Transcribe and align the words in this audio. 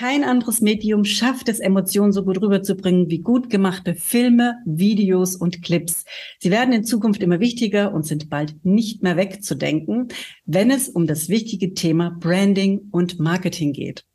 Kein 0.00 0.24
anderes 0.24 0.62
Medium 0.62 1.04
schafft 1.04 1.50
es, 1.50 1.60
Emotionen 1.60 2.14
so 2.14 2.24
gut 2.24 2.40
rüberzubringen 2.40 3.10
wie 3.10 3.18
gut 3.18 3.50
gemachte 3.50 3.94
Filme, 3.94 4.54
Videos 4.64 5.36
und 5.36 5.60
Clips. 5.60 6.06
Sie 6.38 6.50
werden 6.50 6.72
in 6.72 6.84
Zukunft 6.84 7.22
immer 7.22 7.38
wichtiger 7.38 7.92
und 7.92 8.06
sind 8.06 8.30
bald 8.30 8.64
nicht 8.64 9.02
mehr 9.02 9.18
wegzudenken, 9.18 10.08
wenn 10.46 10.70
es 10.70 10.88
um 10.88 11.06
das 11.06 11.28
wichtige 11.28 11.74
Thema 11.74 12.16
Branding 12.18 12.88
und 12.92 13.20
Marketing 13.20 13.74
geht. 13.74 14.06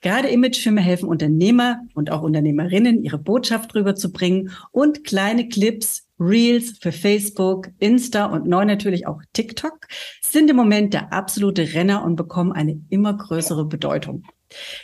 Gerade 0.00 0.28
Imagefilme 0.28 0.80
helfen 0.80 1.06
Unternehmer 1.06 1.82
und 1.92 2.10
auch 2.10 2.22
Unternehmerinnen, 2.22 3.04
ihre 3.04 3.18
Botschaft 3.18 3.74
rüberzubringen 3.74 4.52
und 4.72 5.04
kleine 5.04 5.50
Clips, 5.50 6.08
Reels 6.18 6.78
für 6.80 6.92
Facebook, 6.92 7.68
Insta 7.78 8.24
und 8.24 8.46
neu 8.46 8.64
natürlich 8.64 9.06
auch 9.06 9.20
TikTok 9.34 9.86
sind 10.22 10.48
im 10.48 10.56
Moment 10.56 10.94
der 10.94 11.12
absolute 11.12 11.74
Renner 11.74 12.06
und 12.06 12.16
bekommen 12.16 12.52
eine 12.52 12.80
immer 12.88 13.12
größere 13.12 13.66
Bedeutung. 13.66 14.24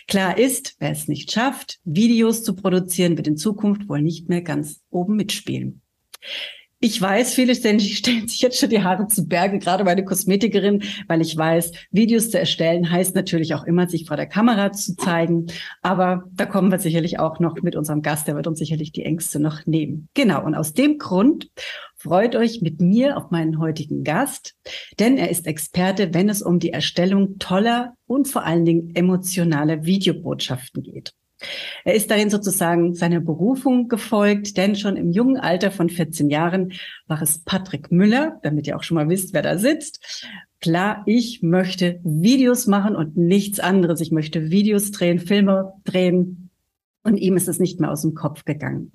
Klar 0.08 0.38
ist, 0.38 0.76
wer 0.78 0.90
es 0.90 1.08
nicht 1.08 1.32
schafft, 1.32 1.78
Videos 1.84 2.42
zu 2.42 2.54
produzieren, 2.54 3.16
wird 3.16 3.26
in 3.26 3.36
Zukunft 3.36 3.88
wohl 3.88 4.02
nicht 4.02 4.28
mehr 4.28 4.42
ganz 4.42 4.80
oben 4.90 5.16
mitspielen. 5.16 5.82
Ich 6.78 7.00
weiß, 7.00 7.34
viele 7.34 7.54
stellen, 7.54 7.80
stellen 7.80 8.28
sich 8.28 8.42
jetzt 8.42 8.60
schon 8.60 8.68
die 8.68 8.82
Haare 8.82 9.06
zu 9.08 9.26
Berge, 9.26 9.58
gerade 9.58 9.84
meine 9.84 10.04
Kosmetikerin, 10.04 10.82
weil 11.08 11.20
ich 11.20 11.36
weiß, 11.36 11.72
Videos 11.90 12.30
zu 12.30 12.38
erstellen 12.38 12.90
heißt 12.90 13.14
natürlich 13.14 13.54
auch 13.54 13.64
immer, 13.64 13.88
sich 13.88 14.06
vor 14.06 14.16
der 14.16 14.26
Kamera 14.26 14.72
zu 14.72 14.94
zeigen. 14.96 15.46
Aber 15.80 16.24
da 16.34 16.44
kommen 16.44 16.70
wir 16.70 16.78
sicherlich 16.78 17.18
auch 17.18 17.40
noch 17.40 17.54
mit 17.62 17.76
unserem 17.76 18.02
Gast, 18.02 18.28
der 18.28 18.36
wird 18.36 18.46
uns 18.46 18.58
sicherlich 18.58 18.92
die 18.92 19.04
Ängste 19.04 19.40
noch 19.40 19.64
nehmen. 19.66 20.08
Genau. 20.14 20.44
Und 20.44 20.54
aus 20.54 20.74
dem 20.74 20.98
Grund 20.98 21.50
freut 22.06 22.36
euch 22.36 22.62
mit 22.62 22.80
mir 22.80 23.16
auf 23.16 23.32
meinen 23.32 23.58
heutigen 23.58 24.04
Gast, 24.04 24.54
denn 25.00 25.18
er 25.18 25.28
ist 25.28 25.48
Experte, 25.48 26.14
wenn 26.14 26.28
es 26.28 26.40
um 26.40 26.60
die 26.60 26.70
Erstellung 26.70 27.40
toller 27.40 27.94
und 28.06 28.28
vor 28.28 28.44
allen 28.44 28.64
Dingen 28.64 28.94
emotionaler 28.94 29.84
Videobotschaften 29.84 30.84
geht. 30.84 31.14
Er 31.84 31.94
ist 31.94 32.08
darin 32.08 32.30
sozusagen 32.30 32.94
seiner 32.94 33.18
Berufung 33.18 33.88
gefolgt, 33.88 34.56
denn 34.56 34.76
schon 34.76 34.96
im 34.96 35.10
jungen 35.10 35.36
Alter 35.36 35.72
von 35.72 35.90
14 35.90 36.30
Jahren 36.30 36.74
war 37.08 37.20
es 37.20 37.40
Patrick 37.40 37.90
Müller, 37.90 38.38
damit 38.44 38.68
ihr 38.68 38.76
auch 38.76 38.84
schon 38.84 38.94
mal 38.94 39.08
wisst, 39.08 39.34
wer 39.34 39.42
da 39.42 39.58
sitzt. 39.58 40.26
Klar, 40.60 41.02
ich 41.06 41.42
möchte 41.42 42.00
Videos 42.04 42.68
machen 42.68 42.94
und 42.94 43.16
nichts 43.16 43.58
anderes. 43.58 44.00
Ich 44.00 44.12
möchte 44.12 44.50
Videos 44.50 44.92
drehen, 44.92 45.18
Filme 45.18 45.72
drehen. 45.84 46.50
Und 47.02 47.16
ihm 47.16 47.36
ist 47.36 47.48
es 47.48 47.58
nicht 47.58 47.80
mehr 47.80 47.90
aus 47.90 48.02
dem 48.02 48.14
Kopf 48.14 48.44
gegangen. 48.44 48.92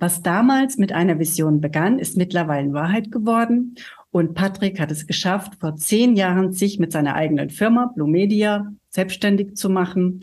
Was 0.00 0.22
damals 0.22 0.78
mit 0.78 0.92
einer 0.92 1.18
Vision 1.18 1.60
begann, 1.60 1.98
ist 1.98 2.16
mittlerweile 2.16 2.72
Wahrheit 2.72 3.10
geworden. 3.10 3.74
Und 4.10 4.34
Patrick 4.34 4.78
hat 4.78 4.92
es 4.92 5.06
geschafft, 5.06 5.54
vor 5.60 5.76
zehn 5.76 6.14
Jahren 6.14 6.52
sich 6.52 6.78
mit 6.78 6.92
seiner 6.92 7.14
eigenen 7.14 7.50
Firma 7.50 7.90
Blue 7.94 8.08
Media 8.08 8.72
selbstständig 8.90 9.56
zu 9.56 9.68
machen 9.68 10.20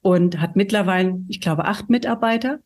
und 0.00 0.40
hat 0.40 0.54
mittlerweile, 0.54 1.20
ich 1.26 1.40
glaube, 1.40 1.64
acht 1.64 1.90
Mitarbeiter. 1.90 2.60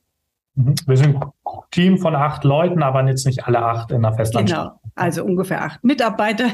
Mhm. 0.54 0.74
Wir 0.86 0.96
sind 0.98 1.16
ein 1.16 1.30
Team 1.70 1.96
von 1.96 2.14
acht 2.14 2.44
Leuten, 2.44 2.82
aber 2.82 3.06
jetzt 3.08 3.24
nicht 3.24 3.46
alle 3.46 3.62
acht 3.62 3.90
in 3.90 4.02
der 4.02 4.12
Festanstellung. 4.12 4.66
Genau, 4.66 4.80
also 4.94 5.24
ungefähr 5.24 5.64
acht 5.64 5.82
Mitarbeiter. 5.82 6.48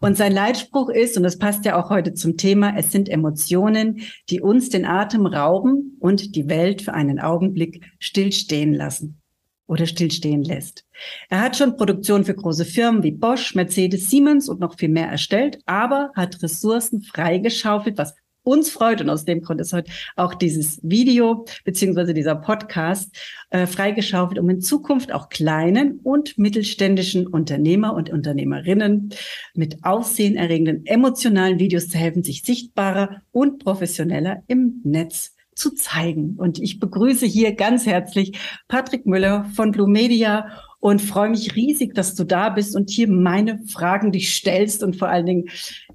Und 0.00 0.16
sein 0.16 0.32
Leitspruch 0.32 0.88
ist, 0.88 1.18
und 1.18 1.22
das 1.22 1.38
passt 1.38 1.66
ja 1.66 1.76
auch 1.76 1.90
heute 1.90 2.14
zum 2.14 2.38
Thema, 2.38 2.74
es 2.78 2.90
sind 2.90 3.10
Emotionen, 3.10 4.00
die 4.30 4.40
uns 4.40 4.70
den 4.70 4.86
Atem 4.86 5.26
rauben 5.26 5.98
und 6.00 6.34
die 6.34 6.48
Welt 6.48 6.80
für 6.80 6.94
einen 6.94 7.20
Augenblick 7.20 7.84
stillstehen 7.98 8.72
lassen 8.72 9.20
oder 9.66 9.86
stillstehen 9.86 10.42
lässt. 10.42 10.84
Er 11.28 11.40
hat 11.40 11.56
schon 11.56 11.76
Produktionen 11.76 12.24
für 12.24 12.34
große 12.34 12.64
Firmen 12.64 13.02
wie 13.02 13.12
Bosch, 13.12 13.54
Mercedes, 13.54 14.10
Siemens 14.10 14.48
und 14.48 14.60
noch 14.60 14.78
viel 14.78 14.90
mehr 14.90 15.08
erstellt, 15.08 15.58
aber 15.66 16.10
hat 16.14 16.42
Ressourcen 16.42 17.02
freigeschaufelt, 17.02 17.96
was 17.98 18.14
uns 18.44 18.70
freut 18.70 19.00
und 19.00 19.08
aus 19.08 19.24
dem 19.24 19.40
Grund 19.40 19.60
ist 19.60 19.72
heute 19.72 19.90
auch 20.16 20.34
dieses 20.34 20.78
Video 20.82 21.46
beziehungsweise 21.64 22.14
dieser 22.14 22.36
Podcast 22.36 23.16
äh, 23.50 23.66
freigeschaufelt, 23.66 24.38
um 24.38 24.48
in 24.50 24.60
Zukunft 24.60 25.12
auch 25.12 25.30
kleinen 25.30 25.98
und 26.02 26.38
mittelständischen 26.38 27.26
Unternehmer 27.26 27.94
und 27.94 28.10
Unternehmerinnen 28.10 29.10
mit 29.54 29.82
aufsehenerregenden 29.82 30.84
emotionalen 30.84 31.58
Videos 31.58 31.88
zu 31.88 31.96
helfen, 31.96 32.22
sich 32.22 32.42
sichtbarer 32.42 33.22
und 33.32 33.64
professioneller 33.64 34.42
im 34.46 34.82
Netz 34.84 35.33
zu 35.54 35.74
zeigen. 35.74 36.36
Und 36.36 36.58
ich 36.58 36.80
begrüße 36.80 37.26
hier 37.26 37.54
ganz 37.54 37.86
herzlich 37.86 38.38
Patrick 38.68 39.06
Müller 39.06 39.44
von 39.54 39.72
Blue 39.72 39.88
Media 39.88 40.46
und 40.84 41.00
freue 41.00 41.30
mich 41.30 41.56
riesig, 41.56 41.94
dass 41.94 42.14
du 42.14 42.24
da 42.24 42.50
bist 42.50 42.76
und 42.76 42.90
hier 42.90 43.08
meine 43.08 43.58
Fragen 43.68 44.12
dich 44.12 44.34
stellst 44.34 44.82
und 44.82 44.96
vor 44.96 45.08
allen 45.08 45.24
Dingen 45.24 45.44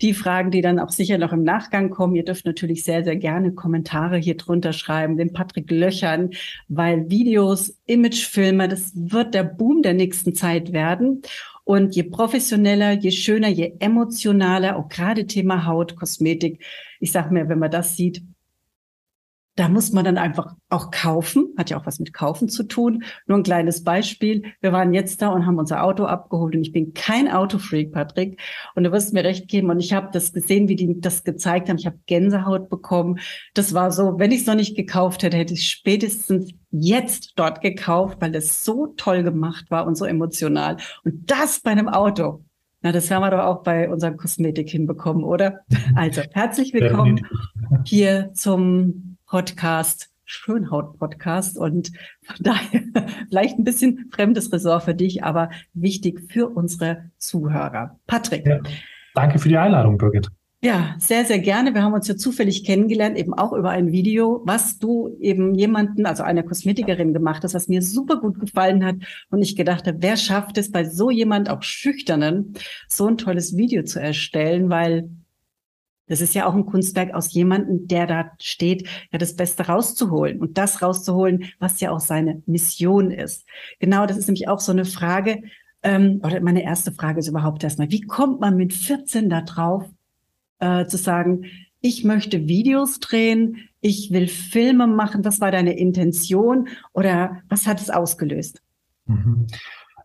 die 0.01 0.15
Fragen, 0.15 0.49
die 0.49 0.61
dann 0.61 0.79
auch 0.79 0.89
sicher 0.89 1.19
noch 1.19 1.31
im 1.31 1.43
Nachgang 1.43 1.91
kommen. 1.91 2.15
Ihr 2.15 2.25
dürft 2.25 2.47
natürlich 2.47 2.83
sehr, 2.83 3.03
sehr 3.03 3.15
gerne 3.15 3.53
Kommentare 3.53 4.17
hier 4.17 4.35
drunter 4.35 4.73
schreiben, 4.73 5.15
den 5.15 5.31
Patrick 5.31 5.69
löchern, 5.69 6.31
weil 6.69 7.07
Videos, 7.07 7.77
Imagefilme, 7.85 8.67
das 8.67 8.91
wird 8.95 9.35
der 9.35 9.43
Boom 9.43 9.83
der 9.83 9.93
nächsten 9.93 10.33
Zeit 10.33 10.73
werden. 10.73 11.21
Und 11.65 11.95
je 11.95 12.01
professioneller, 12.01 12.93
je 12.93 13.11
schöner, 13.11 13.49
je 13.49 13.73
emotionaler, 13.77 14.75
auch 14.75 14.89
gerade 14.89 15.27
Thema 15.27 15.67
Haut, 15.67 15.97
Kosmetik. 15.97 16.63
Ich 16.99 17.11
sag 17.11 17.29
mir, 17.29 17.47
wenn 17.47 17.59
man 17.59 17.69
das 17.69 17.95
sieht, 17.95 18.23
da 19.59 19.67
muss 19.67 19.91
man 19.91 20.05
dann 20.05 20.17
einfach 20.17 20.55
auch 20.69 20.89
kaufen, 20.89 21.53
hat 21.57 21.69
ja 21.69 21.77
auch 21.77 21.85
was 21.85 21.99
mit 21.99 22.13
Kaufen 22.13 22.47
zu 22.47 22.63
tun. 22.63 23.03
Nur 23.27 23.39
ein 23.39 23.43
kleines 23.43 23.83
Beispiel. 23.83 24.43
Wir 24.61 24.71
waren 24.71 24.93
jetzt 24.93 25.21
da 25.21 25.27
und 25.27 25.45
haben 25.45 25.59
unser 25.59 25.83
Auto 25.83 26.05
abgeholt 26.05 26.55
und 26.55 26.61
ich 26.61 26.71
bin 26.71 26.93
kein 26.93 27.29
Autofreak, 27.29 27.91
Patrick. 27.91 28.39
Und 28.75 28.85
du 28.85 28.93
wirst 28.93 29.13
mir 29.13 29.25
recht 29.25 29.49
geben 29.49 29.69
und 29.69 29.81
ich 29.81 29.91
habe 29.91 30.11
das 30.13 30.31
gesehen, 30.31 30.69
wie 30.69 30.77
die 30.77 31.01
das 31.01 31.25
gezeigt 31.25 31.67
haben. 31.67 31.77
Ich 31.77 31.85
habe 31.85 31.99
Gänsehaut 32.05 32.69
bekommen. 32.69 33.19
Das 33.53 33.73
war 33.73 33.91
so, 33.91 34.17
wenn 34.17 34.31
ich 34.31 34.41
es 34.41 34.47
noch 34.47 34.55
nicht 34.55 34.77
gekauft 34.77 35.23
hätte, 35.23 35.35
hätte 35.35 35.55
ich 35.55 35.67
spätestens 35.69 36.53
jetzt 36.71 37.33
dort 37.35 37.59
gekauft, 37.59 38.21
weil 38.21 38.33
es 38.35 38.63
so 38.63 38.93
toll 38.95 39.23
gemacht 39.23 39.65
war 39.69 39.85
und 39.85 39.97
so 39.97 40.05
emotional. 40.05 40.77
Und 41.03 41.29
das 41.29 41.59
bei 41.59 41.71
einem 41.71 41.89
Auto. 41.89 42.45
Na, 42.81 42.93
das 42.93 43.09
werden 43.09 43.23
wir 43.23 43.31
doch 43.31 43.43
auch 43.43 43.63
bei 43.63 43.89
unserem 43.89 44.15
Kosmetik 44.15 44.69
hinbekommen, 44.69 45.25
oder? 45.25 45.59
Also, 45.95 46.21
herzlich 46.31 46.73
willkommen 46.73 47.27
hier 47.83 48.31
zum 48.33 49.08
Podcast, 49.29 50.09
Schönhaut-Podcast 50.25 51.57
und 51.57 51.91
von 52.23 52.35
daher 52.39 52.81
vielleicht 53.29 53.59
ein 53.59 53.63
bisschen 53.63 54.09
fremdes 54.11 54.51
Ressort 54.51 54.83
für 54.83 54.95
dich, 54.95 55.23
aber 55.23 55.51
wichtig 55.73 56.31
für 56.31 56.49
unsere 56.49 57.11
Zuhörer. 57.17 57.99
Patrick. 58.07 58.45
Ja, 58.45 58.59
danke 59.13 59.39
für 59.39 59.49
die 59.49 59.57
Einladung, 59.57 59.97
Birgit. 59.97 60.29
Ja, 60.61 60.95
sehr, 60.97 61.23
sehr 61.23 61.39
gerne. 61.39 61.73
Wir 61.73 61.83
haben 61.83 61.93
uns 61.93 62.07
ja 62.09 62.17
zufällig 62.17 62.65
kennengelernt, 62.65 63.17
eben 63.17 63.33
auch 63.33 63.53
über 63.53 63.69
ein 63.69 63.93
Video, 63.93 64.41
was 64.43 64.77
du 64.77 65.15
eben 65.21 65.55
jemanden, 65.55 66.05
also 66.05 66.23
einer 66.23 66.43
Kosmetikerin 66.43 67.13
gemacht 67.13 67.43
hast, 67.43 67.53
was 67.53 67.69
mir 67.69 67.81
super 67.81 68.19
gut 68.19 68.41
gefallen 68.41 68.83
hat. 68.83 68.95
Und 69.29 69.41
ich 69.41 69.55
gedacht 69.55 69.87
habe, 69.87 70.01
wer 70.01 70.17
schafft 70.17 70.57
es 70.57 70.69
bei 70.69 70.83
so 70.83 71.11
jemand, 71.11 71.49
auch 71.49 71.61
Schüchternen, 71.61 72.55
so 72.89 73.07
ein 73.07 73.17
tolles 73.17 73.55
Video 73.55 73.83
zu 73.83 74.01
erstellen, 74.01 74.69
weil 74.69 75.09
das 76.09 76.21
ist 76.21 76.35
ja 76.35 76.45
auch 76.45 76.55
ein 76.55 76.65
Kunstwerk 76.65 77.13
aus 77.13 77.31
jemandem, 77.33 77.87
der 77.87 78.07
da 78.07 78.31
steht, 78.41 78.87
ja 79.11 79.17
das 79.17 79.35
Beste 79.35 79.67
rauszuholen 79.67 80.39
und 80.41 80.57
das 80.57 80.81
rauszuholen, 80.81 81.45
was 81.59 81.79
ja 81.79 81.91
auch 81.91 81.99
seine 81.99 82.41
Mission 82.45 83.11
ist. 83.11 83.45
Genau, 83.79 84.05
das 84.05 84.17
ist 84.17 84.27
nämlich 84.27 84.47
auch 84.47 84.59
so 84.59 84.71
eine 84.71 84.85
Frage, 84.85 85.43
ähm, 85.83 86.19
oder 86.23 86.41
meine 86.41 86.63
erste 86.63 86.91
Frage 86.91 87.19
ist 87.19 87.29
überhaupt 87.29 87.63
erstmal, 87.63 87.91
wie 87.91 88.01
kommt 88.01 88.41
man 88.41 88.57
mit 88.57 88.73
14 88.73 89.29
da 89.29 89.41
drauf, 89.41 89.85
äh, 90.59 90.85
zu 90.85 90.97
sagen, 90.97 91.45
ich 91.81 92.03
möchte 92.03 92.47
Videos 92.47 92.99
drehen, 92.99 93.69
ich 93.79 94.11
will 94.11 94.27
Filme 94.27 94.87
machen, 94.87 95.23
was 95.23 95.39
war 95.39 95.51
deine 95.51 95.77
Intention 95.77 96.67
oder 96.91 97.37
was 97.47 97.67
hat 97.67 97.79
es 97.79 97.89
ausgelöst? 97.89 98.61
Mhm. 99.05 99.47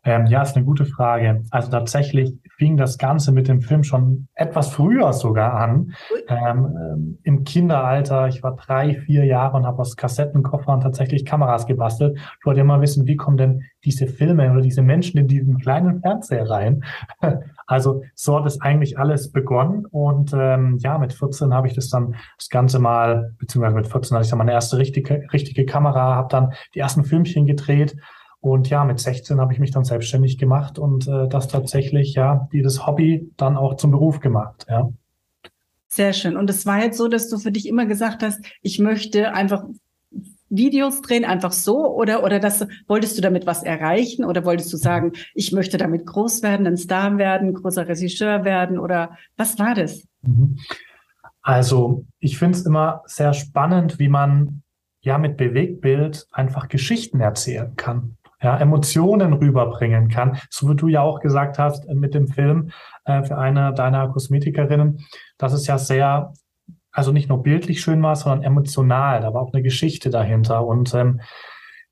Ähm, 0.04 0.26
ja, 0.26 0.42
ist 0.42 0.54
eine 0.54 0.64
gute 0.64 0.84
Frage. 0.84 1.42
Also 1.50 1.70
tatsächlich 1.70 2.34
fing 2.56 2.76
das 2.76 2.98
Ganze 2.98 3.32
mit 3.32 3.48
dem 3.48 3.60
Film 3.60 3.82
schon 3.82 4.28
etwas 4.34 4.68
früher 4.68 5.12
sogar 5.12 5.54
an. 5.54 5.94
Ähm, 6.28 6.76
ähm, 6.76 7.18
Im 7.22 7.44
Kinderalter, 7.44 8.28
ich 8.28 8.42
war 8.42 8.56
drei, 8.56 8.94
vier 8.94 9.24
Jahre 9.24 9.56
und 9.56 9.66
habe 9.66 9.80
aus 9.80 9.96
Kassettenkoffern 9.96 10.80
tatsächlich 10.80 11.24
Kameras 11.24 11.66
gebastelt. 11.66 12.16
Ich 12.16 12.46
wollte 12.46 12.60
immer 12.60 12.80
wissen, 12.80 13.06
wie 13.06 13.16
kommen 13.16 13.36
denn 13.36 13.62
diese 13.84 14.06
Filme 14.06 14.50
oder 14.50 14.60
diese 14.60 14.82
Menschen 14.82 15.18
in 15.18 15.28
diesen 15.28 15.58
kleinen 15.58 16.00
Fernseher 16.00 16.48
rein? 16.48 16.84
also 17.66 18.02
so 18.14 18.38
hat 18.38 18.46
es 18.46 18.60
eigentlich 18.60 18.98
alles 18.98 19.32
begonnen. 19.32 19.86
Und 19.86 20.32
ähm, 20.34 20.78
ja, 20.78 20.98
mit 20.98 21.12
14 21.12 21.52
habe 21.52 21.66
ich 21.66 21.74
das 21.74 21.88
dann 21.88 22.14
das 22.38 22.48
Ganze 22.48 22.78
mal, 22.78 23.34
beziehungsweise 23.38 23.76
mit 23.76 23.88
14 23.88 24.16
hatte 24.16 24.24
ich 24.24 24.30
dann 24.30 24.38
meine 24.38 24.52
erste 24.52 24.78
richtige, 24.78 25.26
richtige 25.32 25.66
Kamera, 25.66 26.14
habe 26.14 26.28
dann 26.30 26.52
die 26.74 26.78
ersten 26.78 27.04
Filmchen 27.04 27.46
gedreht 27.46 27.96
und 28.44 28.68
ja, 28.68 28.84
mit 28.84 29.00
16 29.00 29.40
habe 29.40 29.54
ich 29.54 29.58
mich 29.58 29.70
dann 29.70 29.84
selbstständig 29.84 30.36
gemacht 30.36 30.78
und 30.78 31.08
äh, 31.08 31.28
das 31.28 31.48
tatsächlich, 31.48 32.14
ja, 32.14 32.46
dieses 32.52 32.86
Hobby 32.86 33.30
dann 33.38 33.56
auch 33.56 33.76
zum 33.76 33.90
Beruf 33.90 34.20
gemacht, 34.20 34.66
ja. 34.68 34.90
Sehr 35.88 36.12
schön. 36.12 36.36
Und 36.36 36.50
es 36.50 36.66
war 36.66 36.82
jetzt 36.82 36.98
so, 36.98 37.08
dass 37.08 37.28
du 37.28 37.38
für 37.38 37.52
dich 37.52 37.68
immer 37.68 37.86
gesagt 37.86 38.22
hast, 38.22 38.44
ich 38.60 38.78
möchte 38.80 39.32
einfach 39.32 39.64
Videos 40.50 41.00
drehen, 41.00 41.24
einfach 41.24 41.52
so, 41.52 41.94
oder, 41.94 42.22
oder 42.22 42.38
das, 42.38 42.66
wolltest 42.86 43.16
du 43.16 43.22
damit 43.22 43.46
was 43.46 43.62
erreichen, 43.62 44.24
oder 44.24 44.44
wolltest 44.44 44.72
du 44.72 44.76
sagen, 44.76 45.12
ich 45.34 45.52
möchte 45.52 45.78
damit 45.78 46.04
groß 46.04 46.42
werden, 46.42 46.66
ein 46.66 46.76
Star 46.76 47.16
werden, 47.16 47.54
großer 47.54 47.88
Regisseur 47.88 48.44
werden, 48.44 48.78
oder 48.78 49.16
was 49.36 49.58
war 49.58 49.74
das? 49.74 50.06
Mhm. 50.22 50.58
Also, 51.40 52.04
ich 52.18 52.38
finde 52.38 52.58
es 52.58 52.66
immer 52.66 53.02
sehr 53.06 53.32
spannend, 53.32 53.98
wie 53.98 54.08
man 54.08 54.62
ja 55.00 55.16
mit 55.16 55.36
Bewegtbild 55.36 56.26
einfach 56.30 56.68
Geschichten 56.68 57.20
erzählen 57.20 57.74
kann 57.76 58.16
ja, 58.44 58.58
Emotionen 58.58 59.32
rüberbringen 59.32 60.08
kann. 60.08 60.38
So 60.50 60.68
wie 60.70 60.76
du 60.76 60.88
ja 60.88 61.00
auch 61.00 61.20
gesagt 61.20 61.58
hast 61.58 61.88
äh, 61.88 61.94
mit 61.94 62.14
dem 62.14 62.28
Film 62.28 62.70
äh, 63.06 63.22
für 63.24 63.38
eine 63.38 63.72
deiner 63.72 64.08
Kosmetikerinnen, 64.08 65.04
dass 65.38 65.54
es 65.54 65.66
ja 65.66 65.78
sehr, 65.78 66.32
also 66.92 67.10
nicht 67.10 67.30
nur 67.30 67.42
bildlich 67.42 67.80
schön 67.80 68.02
war, 68.02 68.14
sondern 68.14 68.42
emotional. 68.42 69.22
Da 69.22 69.32
war 69.32 69.40
auch 69.40 69.52
eine 69.52 69.62
Geschichte 69.62 70.10
dahinter. 70.10 70.66
Und 70.66 70.94
ähm, 70.94 71.22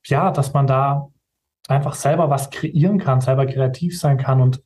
ja, 0.06 0.30
dass 0.30 0.52
man 0.52 0.66
da 0.66 1.08
einfach 1.68 1.94
selber 1.94 2.28
was 2.28 2.50
kreieren 2.50 2.98
kann, 2.98 3.22
selber 3.22 3.46
kreativ 3.46 3.98
sein 3.98 4.18
kann 4.18 4.42
und 4.42 4.62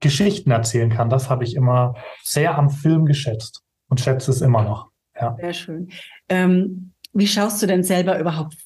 Geschichten 0.00 0.50
erzählen 0.50 0.88
kann. 0.88 1.10
Das 1.10 1.28
habe 1.28 1.44
ich 1.44 1.56
immer 1.56 1.94
sehr 2.22 2.56
am 2.56 2.70
Film 2.70 3.04
geschätzt 3.04 3.62
und 3.88 4.00
schätze 4.00 4.30
es 4.30 4.40
immer 4.40 4.62
noch. 4.62 4.88
Ja. 5.20 5.36
Sehr 5.38 5.52
schön. 5.52 5.90
Ähm, 6.28 6.92
wie 7.18 7.26
schaust 7.26 7.62
du 7.62 7.66
denn 7.66 7.82
selber 7.82 8.18
überhaupt 8.18 8.56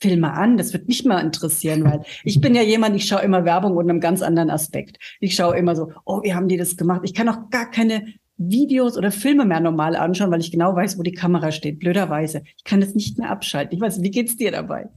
Filme 0.00 0.32
an? 0.32 0.56
Das 0.56 0.72
wird 0.72 0.88
mich 0.88 1.04
mal 1.04 1.20
interessieren, 1.20 1.84
weil 1.84 2.02
ich 2.24 2.40
bin 2.40 2.54
ja 2.54 2.62
jemand, 2.62 2.96
ich 2.96 3.06
schaue 3.06 3.22
immer 3.22 3.44
Werbung 3.44 3.76
unter 3.76 3.90
einem 3.90 4.00
ganz 4.00 4.22
anderen 4.22 4.50
Aspekt. 4.50 4.98
Ich 5.20 5.34
schaue 5.34 5.56
immer 5.56 5.76
so, 5.76 5.92
oh, 6.04 6.22
wie 6.22 6.34
haben 6.34 6.48
die 6.48 6.56
das 6.56 6.76
gemacht? 6.76 7.02
Ich 7.04 7.14
kann 7.14 7.28
auch 7.28 7.50
gar 7.50 7.70
keine 7.70 8.04
Videos 8.36 8.96
oder 8.96 9.10
Filme 9.10 9.44
mehr 9.44 9.60
normal 9.60 9.94
anschauen, 9.94 10.30
weil 10.30 10.40
ich 10.40 10.50
genau 10.50 10.74
weiß, 10.74 10.98
wo 10.98 11.02
die 11.02 11.12
Kamera 11.12 11.52
steht. 11.52 11.78
Blöderweise. 11.78 12.42
Ich 12.56 12.64
kann 12.64 12.80
das 12.80 12.94
nicht 12.94 13.18
mehr 13.18 13.30
abschalten. 13.30 13.76
Ich 13.76 13.82
weiß, 13.82 14.02
wie 14.02 14.10
geht's 14.10 14.36
dir 14.36 14.50
dabei? 14.50 14.88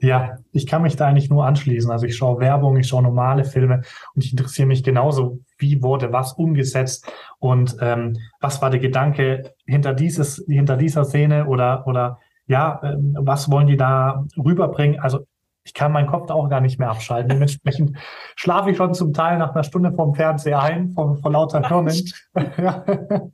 Ja, 0.00 0.36
ich 0.52 0.66
kann 0.66 0.82
mich 0.82 0.96
da 0.96 1.06
eigentlich 1.06 1.30
nur 1.30 1.46
anschließen. 1.46 1.90
Also 1.90 2.04
ich 2.04 2.16
schaue 2.16 2.40
Werbung, 2.40 2.76
ich 2.76 2.88
schaue 2.88 3.02
normale 3.02 3.44
Filme 3.44 3.82
und 4.14 4.24
ich 4.24 4.32
interessiere 4.32 4.68
mich 4.68 4.84
genauso, 4.84 5.40
wie 5.58 5.82
wurde 5.82 6.12
was 6.12 6.34
umgesetzt 6.34 7.10
und 7.38 7.76
ähm, 7.80 8.18
was 8.40 8.60
war 8.60 8.68
der 8.68 8.80
Gedanke 8.80 9.54
hinter 9.66 9.94
dieses, 9.94 10.44
hinter 10.46 10.76
dieser 10.76 11.04
Szene 11.04 11.46
oder 11.46 11.86
oder 11.86 12.18
ja, 12.50 12.80
ähm, 12.82 13.16
was 13.20 13.48
wollen 13.50 13.68
die 13.68 13.76
da 13.76 14.24
rüberbringen? 14.36 14.98
Also 14.98 15.20
ich 15.64 15.72
kann 15.72 15.92
meinen 15.92 16.08
Kopf 16.08 16.26
da 16.26 16.34
auch 16.34 16.48
gar 16.48 16.60
nicht 16.60 16.80
mehr 16.80 16.90
abschalten. 16.90 17.28
Dementsprechend 17.28 17.96
schlafe 18.36 18.72
ich 18.72 18.76
schon 18.76 18.92
zum 18.92 19.12
Teil 19.12 19.38
nach 19.38 19.54
einer 19.54 19.62
Stunde 19.62 19.92
vorm 19.92 20.14
Fernseher 20.14 20.60
ein, 20.60 20.90
vor, 20.90 21.16
vor 21.16 21.30
lauter 21.30 21.66
Hirnen. 21.66 21.94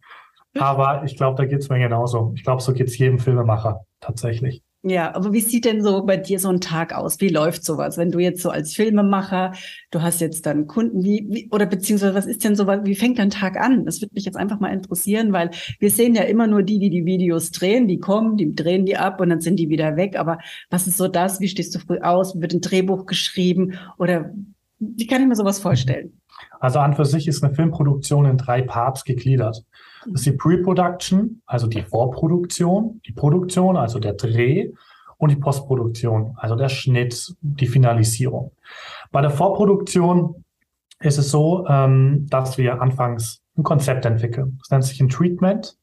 Aber 0.59 1.05
ich 1.05 1.17
glaube, 1.17 1.37
da 1.37 1.47
geht 1.47 1.61
es 1.61 1.71
mir 1.71 1.79
genauso. 1.79 2.33
Ich 2.37 2.45
glaube, 2.45 2.61
so 2.61 2.75
geht 2.75 2.89
es 2.89 2.99
jedem 2.99 3.19
Filmemacher 3.19 3.81
tatsächlich. 4.01 4.63
Ja, 4.89 5.17
aber 5.17 5.33
wie 5.33 5.41
sieht 5.41 5.65
denn 5.65 5.83
so 5.83 6.05
bei 6.07 6.17
dir 6.17 6.39
so 6.39 6.49
ein 6.49 6.61
Tag 6.61 6.95
aus? 6.95 7.21
Wie 7.21 7.29
läuft 7.29 7.65
sowas? 7.65 7.99
Wenn 7.99 8.13
du 8.13 8.21
jetzt 8.21 8.41
so 8.41 8.51
als 8.51 8.73
Filmemacher, 8.73 9.53
du 9.91 10.01
hast 10.01 10.21
jetzt 10.21 10.47
dann 10.47 10.69
Kunden, 10.69 11.03
wie, 11.03 11.27
wie 11.29 11.49
oder 11.51 11.67
beziehungsweise 11.67 12.15
was 12.15 12.27
ist 12.27 12.45
denn 12.45 12.55
so, 12.55 12.69
wie 12.69 12.95
fängt 12.95 13.19
dein 13.19 13.31
Tag 13.31 13.59
an? 13.59 13.85
Das 13.85 14.01
würde 14.01 14.15
mich 14.15 14.25
jetzt 14.25 14.37
einfach 14.37 14.61
mal 14.61 14.73
interessieren, 14.73 15.33
weil 15.33 15.51
wir 15.81 15.91
sehen 15.91 16.15
ja 16.15 16.23
immer 16.23 16.47
nur 16.47 16.63
die, 16.63 16.79
die 16.79 16.91
die 16.91 17.05
Videos 17.05 17.51
drehen, 17.51 17.89
die 17.89 17.99
kommen, 17.99 18.37
die 18.37 18.55
drehen 18.55 18.87
die 18.87 18.97
ab 18.97 19.21
und 19.21 19.31
dann 19.31 19.41
sind 19.41 19.57
die 19.57 19.71
wieder 19.71 19.97
weg. 19.97 20.17
Aber 20.17 20.39
was 20.71 20.87
ist 20.87 20.99
so 20.99 21.09
das? 21.09 21.41
Wie 21.41 21.49
stehst 21.49 21.75
du 21.75 21.81
früh 21.81 21.99
aus? 21.99 22.41
Wird 22.41 22.55
ein 22.55 22.61
Drehbuch 22.61 23.07
geschrieben? 23.07 23.81
Oder 23.99 24.31
wie 24.79 25.07
kann 25.09 25.21
ich 25.21 25.27
mir 25.27 25.35
sowas 25.35 25.59
vorstellen? 25.59 26.21
Also 26.61 26.79
an 26.79 26.95
für 26.95 27.07
sich 27.07 27.27
ist 27.27 27.43
eine 27.43 27.53
Filmproduktion 27.53 28.25
in 28.25 28.37
drei 28.37 28.63
Parts 28.63 29.03
gegliedert. 29.05 29.65
Das 30.13 30.21
ist 30.21 30.27
die 30.27 30.33
Pre-Production, 30.33 31.43
also 31.47 31.67
die 31.67 31.83
Vorproduktion, 31.83 33.01
die 33.07 33.13
Produktion, 33.13 33.77
also 33.77 33.99
der 33.99 34.15
Dreh 34.15 34.71
und 35.19 35.31
die 35.31 35.37
Postproduktion, 35.37 36.35
also 36.37 36.55
der 36.55 36.69
Schnitt, 36.69 37.35
die 37.41 37.67
Finalisierung. 37.67 38.53
Bei 39.11 39.21
der 39.21 39.31
Vorproduktion 39.31 40.45
ist 41.01 41.19
es 41.19 41.31
so, 41.31 41.67
ähm, 41.69 42.27
dass 42.29 42.59
wir 42.59 42.81
anfangs 42.81 43.43
ein 43.57 43.63
Konzept 43.63 44.05
entwickeln. 44.05 44.59
Das 44.61 44.71
nennt 44.71 44.85
sich 44.85 45.01
ein 45.01 45.09
Treatment. 45.09 45.77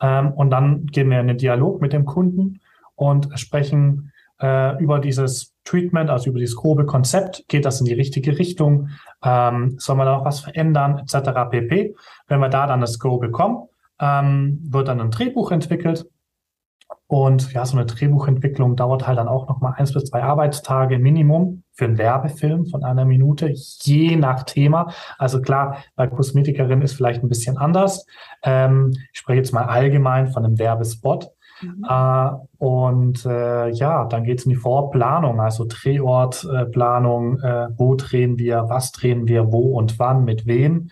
Ähm, 0.00 0.32
und 0.32 0.50
dann 0.50 0.86
gehen 0.86 1.10
wir 1.10 1.20
in 1.20 1.28
den 1.28 1.38
Dialog 1.38 1.80
mit 1.80 1.92
dem 1.92 2.04
Kunden 2.04 2.60
und 2.94 3.28
sprechen 3.38 4.12
äh, 4.40 4.80
über 4.82 4.98
dieses 4.98 5.51
Treatment, 5.64 6.10
also 6.10 6.30
über 6.30 6.38
dieses 6.38 6.56
grobe 6.56 6.86
Konzept, 6.86 7.44
geht 7.48 7.64
das 7.64 7.80
in 7.80 7.86
die 7.86 7.94
richtige 7.94 8.38
Richtung, 8.38 8.88
ähm, 9.24 9.76
soll 9.78 9.96
man 9.96 10.06
da 10.06 10.16
noch 10.18 10.24
was 10.24 10.40
verändern, 10.40 10.98
etc. 10.98 11.50
pp. 11.50 11.94
Wenn 12.26 12.40
wir 12.40 12.48
da 12.48 12.66
dann 12.66 12.80
das 12.80 12.98
Go 12.98 13.18
bekommen, 13.18 13.68
ähm, 14.00 14.58
wird 14.62 14.88
dann 14.88 15.00
ein 15.00 15.10
Drehbuch 15.10 15.50
entwickelt. 15.52 16.06
Und 17.06 17.52
ja, 17.52 17.66
so 17.66 17.76
eine 17.76 17.86
Drehbuchentwicklung 17.86 18.74
dauert 18.74 19.06
halt 19.06 19.18
dann 19.18 19.28
auch 19.28 19.48
nochmal 19.48 19.74
eins 19.76 19.92
bis 19.92 20.04
zwei 20.04 20.22
Arbeitstage 20.22 20.98
Minimum 20.98 21.62
für 21.72 21.84
einen 21.84 21.98
Werbefilm 21.98 22.66
von 22.66 22.84
einer 22.84 23.04
Minute, 23.04 23.52
je 23.52 24.16
nach 24.16 24.44
Thema. 24.44 24.92
Also 25.18 25.40
klar, 25.42 25.76
bei 25.94 26.06
Kosmetikerin 26.06 26.82
ist 26.82 26.94
vielleicht 26.94 27.22
ein 27.22 27.28
bisschen 27.28 27.58
anders. 27.58 28.06
Ähm, 28.42 28.92
ich 29.12 29.18
spreche 29.18 29.38
jetzt 29.38 29.52
mal 29.52 29.64
allgemein 29.64 30.28
von 30.28 30.44
einem 30.44 30.58
Werbespot. 30.58 31.30
Mhm. 31.62 31.86
Äh, 31.88 32.30
und 32.58 33.24
äh, 33.24 33.70
ja, 33.70 34.04
dann 34.06 34.24
geht 34.24 34.40
es 34.40 34.44
in 34.44 34.50
die 34.50 34.56
Vorplanung, 34.56 35.40
also 35.40 35.64
Drehortplanung, 35.68 37.40
äh, 37.40 37.68
wo 37.76 37.94
drehen 37.94 38.38
wir, 38.38 38.66
was 38.68 38.92
drehen 38.92 39.26
wir, 39.26 39.52
wo 39.52 39.76
und 39.76 39.98
wann, 39.98 40.24
mit 40.24 40.46
wem. 40.46 40.88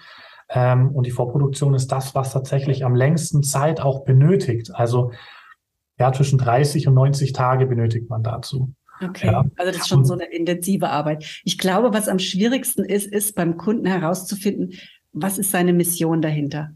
Ähm, 0.49 0.91
und 0.91 1.07
die 1.07 1.13
Vorproduktion 1.13 1.75
ist 1.75 1.93
das, 1.93 2.15
was 2.15 2.33
tatsächlich 2.33 2.85
am 2.85 2.95
längsten 2.95 3.43
Zeit 3.43 3.81
auch 3.81 4.05
benötigt. 4.05 4.71
Also 4.75 5.13
ja, 5.99 6.13
zwischen 6.13 6.39
30 6.39 6.89
und 6.89 6.95
90 6.95 7.33
Tage 7.33 7.67
benötigt 7.67 8.09
man 8.09 8.23
dazu. 8.23 8.73
Okay, 9.03 9.29
ja. 9.29 9.45
also 9.57 9.73
das 9.73 9.83
ist 9.83 9.89
schon 9.89 10.05
so 10.05 10.15
eine 10.15 10.25
intensive 10.25 10.91
Arbeit. 10.91 11.41
Ich 11.45 11.57
glaube, 11.57 11.95
was 11.95 12.09
am 12.09 12.19
schwierigsten 12.19 12.85
ist, 12.85 13.07
ist 13.07 13.35
beim 13.35 13.57
Kunden 13.57 13.87
herauszufinden, 13.87 14.73
was 15.13 15.39
ist 15.39 15.51
seine 15.51 15.73
Mission 15.73 16.21
dahinter? 16.21 16.73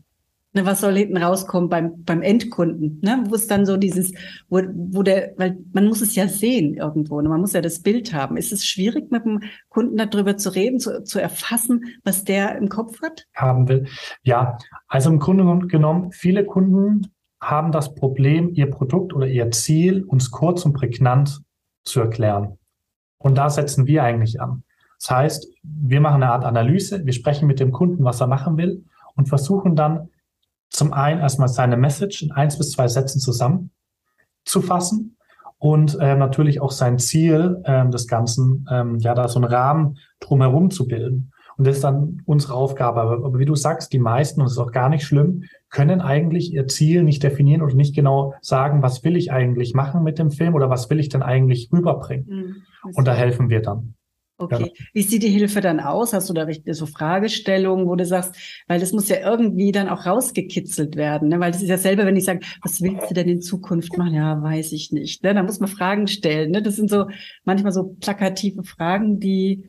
Ne, 0.56 0.64
was 0.64 0.80
soll 0.80 0.96
hinten 0.96 1.16
rauskommen 1.16 1.68
beim, 1.68 2.04
beim 2.04 2.22
Endkunden? 2.22 3.00
Ne? 3.02 3.24
Wo 3.26 3.34
ist 3.34 3.50
dann 3.50 3.66
so 3.66 3.76
dieses, 3.76 4.12
wo, 4.48 4.60
wo 4.72 5.02
der, 5.02 5.32
weil 5.36 5.58
man 5.72 5.88
muss 5.88 6.00
es 6.00 6.14
ja 6.14 6.28
sehen 6.28 6.74
irgendwo, 6.74 7.20
ne? 7.20 7.28
man 7.28 7.40
muss 7.40 7.54
ja 7.54 7.60
das 7.60 7.80
Bild 7.80 8.14
haben. 8.14 8.36
Ist 8.36 8.52
es 8.52 8.64
schwierig, 8.64 9.10
mit 9.10 9.24
dem 9.24 9.42
Kunden 9.68 9.96
darüber 9.96 10.36
zu 10.36 10.54
reden, 10.54 10.78
zu, 10.78 11.02
zu 11.02 11.20
erfassen, 11.20 11.84
was 12.04 12.22
der 12.22 12.56
im 12.56 12.68
Kopf 12.68 13.02
hat? 13.02 13.26
Haben 13.34 13.68
will. 13.68 13.88
Ja, 14.22 14.56
also 14.86 15.10
im 15.10 15.18
Grunde 15.18 15.66
genommen, 15.66 16.12
viele 16.12 16.44
Kunden 16.44 17.08
haben 17.40 17.72
das 17.72 17.94
Problem, 17.96 18.50
ihr 18.54 18.70
Produkt 18.70 19.12
oder 19.12 19.26
ihr 19.26 19.50
Ziel 19.50 20.04
uns 20.04 20.30
kurz 20.30 20.64
und 20.64 20.72
prägnant 20.72 21.42
zu 21.82 22.00
erklären. 22.00 22.58
Und 23.18 23.36
da 23.36 23.50
setzen 23.50 23.88
wir 23.88 24.04
eigentlich 24.04 24.40
an. 24.40 24.62
Das 25.00 25.10
heißt, 25.10 25.48
wir 25.62 26.00
machen 26.00 26.22
eine 26.22 26.32
Art 26.32 26.44
Analyse, 26.44 27.04
wir 27.04 27.12
sprechen 27.12 27.48
mit 27.48 27.58
dem 27.58 27.72
Kunden, 27.72 28.04
was 28.04 28.20
er 28.20 28.28
machen 28.28 28.56
will 28.56 28.84
und 29.16 29.28
versuchen 29.28 29.74
dann 29.74 30.10
zum 30.70 30.92
einen 30.92 31.20
erstmal 31.20 31.48
seine 31.48 31.76
Message 31.76 32.22
in 32.22 32.32
eins 32.32 32.58
bis 32.58 32.72
zwei 32.72 32.88
Sätzen 32.88 33.20
zusammenzufassen 33.20 35.16
und 35.58 35.98
äh, 36.00 36.16
natürlich 36.16 36.60
auch 36.60 36.72
sein 36.72 36.98
Ziel 36.98 37.60
äh, 37.64 37.88
des 37.88 38.06
Ganzen, 38.06 38.66
ähm, 38.70 38.98
ja, 38.98 39.14
da 39.14 39.28
so 39.28 39.38
einen 39.38 39.50
Rahmen 39.50 39.98
drumherum 40.20 40.70
zu 40.70 40.86
bilden. 40.86 41.32
Und 41.56 41.66
das 41.66 41.76
ist 41.76 41.84
dann 41.84 42.22
unsere 42.26 42.54
Aufgabe. 42.54 43.00
Aber, 43.00 43.24
aber 43.24 43.38
wie 43.38 43.44
du 43.44 43.54
sagst, 43.54 43.92
die 43.92 43.98
meisten, 43.98 44.40
und 44.40 44.46
das 44.46 44.54
ist 44.54 44.58
auch 44.58 44.72
gar 44.72 44.88
nicht 44.88 45.04
schlimm, 45.04 45.44
können 45.70 46.00
eigentlich 46.00 46.52
ihr 46.52 46.66
Ziel 46.66 47.02
nicht 47.02 47.22
definieren 47.22 47.62
oder 47.62 47.74
nicht 47.74 47.94
genau 47.94 48.34
sagen, 48.40 48.82
was 48.82 49.04
will 49.04 49.16
ich 49.16 49.32
eigentlich 49.32 49.74
machen 49.74 50.02
mit 50.02 50.18
dem 50.18 50.30
Film 50.30 50.54
oder 50.54 50.68
was 50.68 50.90
will 50.90 51.00
ich 51.00 51.08
denn 51.08 51.22
eigentlich 51.22 51.70
rüberbringen. 51.72 52.26
Mhm, 52.28 52.92
und 52.94 53.06
da 53.06 53.14
helfen 53.14 53.50
wir 53.50 53.62
dann. 53.62 53.94
Okay. 54.36 54.72
Ja. 54.76 54.84
Wie 54.92 55.02
sieht 55.02 55.22
die 55.22 55.28
Hilfe 55.28 55.60
dann 55.60 55.78
aus? 55.78 56.12
Hast 56.12 56.28
du 56.28 56.34
da 56.34 56.46
so 56.72 56.86
Fragestellungen, 56.86 57.86
wo 57.86 57.94
du 57.94 58.04
sagst, 58.04 58.34
weil 58.66 58.80
das 58.80 58.92
muss 58.92 59.08
ja 59.08 59.18
irgendwie 59.18 59.70
dann 59.70 59.88
auch 59.88 60.06
rausgekitzelt 60.06 60.96
werden, 60.96 61.28
ne? 61.28 61.38
weil 61.38 61.52
das 61.52 61.62
ist 61.62 61.68
ja 61.68 61.78
selber, 61.78 62.04
wenn 62.04 62.16
ich 62.16 62.24
sage, 62.24 62.40
was 62.62 62.82
willst 62.82 63.10
du 63.10 63.14
denn 63.14 63.28
in 63.28 63.42
Zukunft 63.42 63.96
machen? 63.96 64.14
Ja, 64.14 64.42
weiß 64.42 64.72
ich 64.72 64.90
nicht. 64.90 65.22
Ne? 65.22 65.34
Da 65.34 65.42
muss 65.44 65.60
man 65.60 65.68
Fragen 65.68 66.08
stellen. 66.08 66.50
Ne? 66.50 66.62
Das 66.62 66.74
sind 66.76 66.90
so 66.90 67.06
manchmal 67.44 67.72
so 67.72 67.94
plakative 68.00 68.64
Fragen, 68.64 69.20
die 69.20 69.68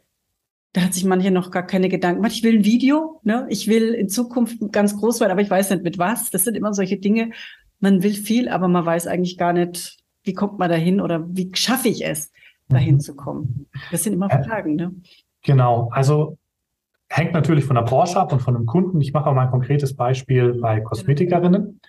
da 0.74 0.82
hat 0.82 0.94
sich 0.94 1.06
manche 1.06 1.32
noch 1.32 1.52
gar 1.52 1.66
keine 1.66 1.88
Gedanken 1.88 2.18
gemacht. 2.18 2.36
Ich 2.36 2.44
will 2.44 2.58
ein 2.58 2.66
Video, 2.66 3.22
ne? 3.24 3.48
ich 3.50 3.70
will 3.70 3.94
in 3.94 4.10
Zukunft 4.10 4.58
ganz 4.74 4.98
groß 4.98 5.22
werden, 5.22 5.32
aber 5.32 5.42
ich 5.42 5.50
weiß 5.50 5.70
nicht 5.70 5.84
mit 5.84 5.98
was. 5.98 6.32
Das 6.32 6.44
sind 6.44 6.58
immer 6.58 6.74
solche 6.74 6.98
Dinge. 6.98 7.32
Man 7.80 8.04
will 8.04 8.14
viel, 8.14 8.50
aber 8.50 8.68
man 8.68 8.86
weiß 8.86 9.08
eigentlich 9.08 9.38
gar 9.38 9.54
nicht, 9.54 10.00
wie 10.24 10.34
kommt 10.34 10.60
man 10.60 10.70
dahin 10.70 11.00
oder 11.00 11.26
wie 11.30 11.50
schaffe 11.54 11.88
ich 11.88 12.04
es, 12.04 12.32
dahin 12.70 12.96
mhm. 12.96 13.00
zu 13.00 13.16
kommen. 13.16 13.68
Das 13.92 14.04
sind 14.04 14.14
immer 14.14 14.30
Fragen. 14.30 14.76
Ne? 14.76 14.92
Genau, 15.44 15.90
also 15.92 16.38
hängt 17.10 17.34
natürlich 17.34 17.66
von 17.66 17.76
der 17.76 17.84
Branche 17.84 18.20
ab 18.20 18.34
und 18.34 18.42
von 18.42 18.54
dem 18.54 18.66
Kunden. 18.66 19.00
Ich 19.02 19.14
mache 19.14 19.30
auch 19.30 19.34
mal 19.34 19.44
ein 19.44 19.52
konkretes 19.52 19.96
Beispiel 19.96 20.60
bei 20.60 20.82
Kosmetikerinnen. 20.82 21.80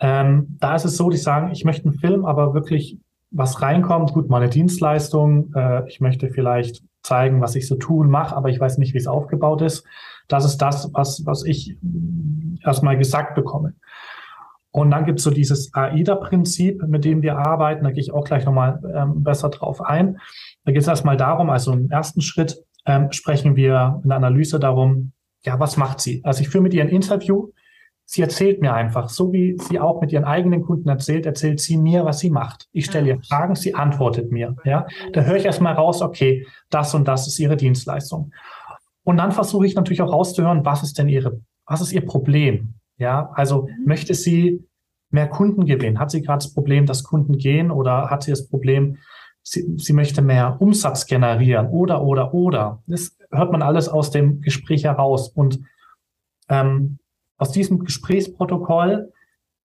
Ähm, 0.00 0.56
da 0.60 0.74
ist 0.74 0.84
es 0.84 0.96
so, 0.96 1.10
die 1.10 1.16
sagen, 1.16 1.50
ich 1.52 1.64
möchte 1.64 1.88
einen 1.88 1.98
Film, 1.98 2.24
aber 2.24 2.54
wirklich 2.54 2.98
was 3.30 3.60
reinkommt, 3.60 4.12
gut, 4.12 4.28
meine 4.28 4.48
Dienstleistung, 4.48 5.52
äh, 5.54 5.86
ich 5.88 6.00
möchte 6.00 6.30
vielleicht 6.30 6.82
zeigen, 7.02 7.40
was 7.40 7.54
ich 7.54 7.66
so 7.66 7.76
tun 7.76 8.10
mache, 8.10 8.36
aber 8.36 8.48
ich 8.48 8.60
weiß 8.60 8.78
nicht, 8.78 8.94
wie 8.94 8.98
es 8.98 9.06
aufgebaut 9.06 9.62
ist. 9.62 9.84
Das 10.28 10.44
ist 10.44 10.58
das, 10.58 10.90
was, 10.92 11.24
was 11.24 11.44
ich 11.44 11.76
erstmal 12.64 12.98
gesagt 12.98 13.34
bekomme. 13.34 13.74
Und 14.76 14.90
dann 14.90 15.06
gibt 15.06 15.20
es 15.20 15.24
so 15.24 15.30
dieses 15.30 15.72
AIDA-Prinzip, 15.72 16.82
mit 16.86 17.06
dem 17.06 17.22
wir 17.22 17.38
arbeiten. 17.38 17.84
Da 17.84 17.92
gehe 17.92 18.02
ich 18.02 18.12
auch 18.12 18.24
gleich 18.24 18.44
nochmal 18.44 18.78
ähm, 18.94 19.22
besser 19.22 19.48
drauf 19.48 19.80
ein. 19.80 20.18
Da 20.66 20.72
geht 20.72 20.82
es 20.82 20.86
erstmal 20.86 21.16
darum, 21.16 21.48
also 21.48 21.72
im 21.72 21.88
ersten 21.88 22.20
Schritt 22.20 22.62
ähm, 22.84 23.10
sprechen 23.10 23.56
wir 23.56 24.02
in 24.02 24.10
der 24.10 24.18
Analyse 24.18 24.60
darum, 24.60 25.12
ja, 25.46 25.58
was 25.58 25.78
macht 25.78 26.02
sie? 26.02 26.20
Also 26.24 26.42
ich 26.42 26.50
führe 26.50 26.62
mit 26.62 26.74
ihr 26.74 26.82
ein 26.82 26.90
Interview. 26.90 27.52
Sie 28.04 28.20
erzählt 28.20 28.60
mir 28.60 28.74
einfach, 28.74 29.08
so 29.08 29.32
wie 29.32 29.56
sie 29.58 29.80
auch 29.80 30.02
mit 30.02 30.12
ihren 30.12 30.24
eigenen 30.24 30.60
Kunden 30.60 30.90
erzählt, 30.90 31.24
erzählt 31.24 31.58
sie 31.58 31.78
mir, 31.78 32.04
was 32.04 32.18
sie 32.18 32.28
macht. 32.28 32.68
Ich 32.72 32.84
stelle 32.84 33.08
ihr 33.08 33.20
Fragen, 33.22 33.54
sie 33.54 33.74
antwortet 33.74 34.30
mir. 34.30 34.56
Ja, 34.64 34.86
da 35.14 35.22
höre 35.22 35.36
ich 35.36 35.46
erstmal 35.46 35.72
raus, 35.72 36.02
okay, 36.02 36.46
das 36.68 36.92
und 36.94 37.08
das 37.08 37.26
ist 37.26 37.38
ihre 37.38 37.56
Dienstleistung. 37.56 38.30
Und 39.04 39.16
dann 39.16 39.32
versuche 39.32 39.64
ich 39.64 39.74
natürlich 39.74 40.02
auch 40.02 40.12
rauszuhören, 40.12 40.66
was 40.66 40.82
ist 40.82 40.98
denn 40.98 41.08
ihre, 41.08 41.40
was 41.64 41.80
ist 41.80 41.92
ihr 41.92 42.04
Problem? 42.04 42.74
Ja, 42.98 43.30
also 43.34 43.62
mhm. 43.62 43.84
möchte 43.86 44.14
sie 44.14 44.64
mehr 45.10 45.28
Kunden 45.28 45.66
gewinnen? 45.66 45.98
Hat 45.98 46.10
sie 46.10 46.22
gerade 46.22 46.44
das 46.44 46.52
Problem, 46.52 46.86
dass 46.86 47.04
Kunden 47.04 47.36
gehen 47.38 47.70
oder 47.70 48.10
hat 48.10 48.22
sie 48.22 48.30
das 48.30 48.48
Problem, 48.48 48.98
sie, 49.42 49.76
sie 49.78 49.92
möchte 49.92 50.22
mehr 50.22 50.56
Umsatz 50.60 51.06
generieren 51.06 51.68
oder, 51.68 52.02
oder, 52.02 52.34
oder? 52.34 52.82
Das 52.86 53.16
hört 53.30 53.52
man 53.52 53.62
alles 53.62 53.88
aus 53.88 54.10
dem 54.10 54.40
Gespräch 54.40 54.84
heraus. 54.84 55.28
Und 55.28 55.60
ähm, 56.48 56.98
aus 57.36 57.52
diesem 57.52 57.84
Gesprächsprotokoll 57.84 59.12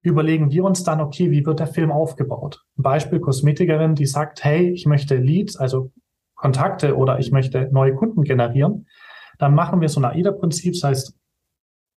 überlegen 0.02 0.50
wir 0.50 0.64
uns 0.64 0.82
dann, 0.82 1.00
okay, 1.00 1.30
wie 1.30 1.44
wird 1.44 1.60
der 1.60 1.66
Film 1.66 1.90
aufgebaut? 1.90 2.64
Ein 2.78 2.82
Beispiel 2.82 3.20
Kosmetikerin, 3.20 3.94
die 3.94 4.06
sagt, 4.06 4.44
hey, 4.44 4.70
ich 4.70 4.86
möchte 4.86 5.16
Leads, 5.16 5.56
also 5.56 5.92
Kontakte 6.34 6.96
oder 6.96 7.18
ich 7.18 7.32
möchte 7.32 7.68
neue 7.70 7.94
Kunden 7.94 8.22
generieren. 8.22 8.86
Dann 9.38 9.54
machen 9.54 9.80
wir 9.80 9.88
so 9.88 10.00
ein 10.00 10.06
AIDA-Prinzip, 10.06 10.74
das 10.74 10.84
heißt, 10.84 11.18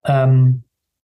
ähm, 0.05 0.63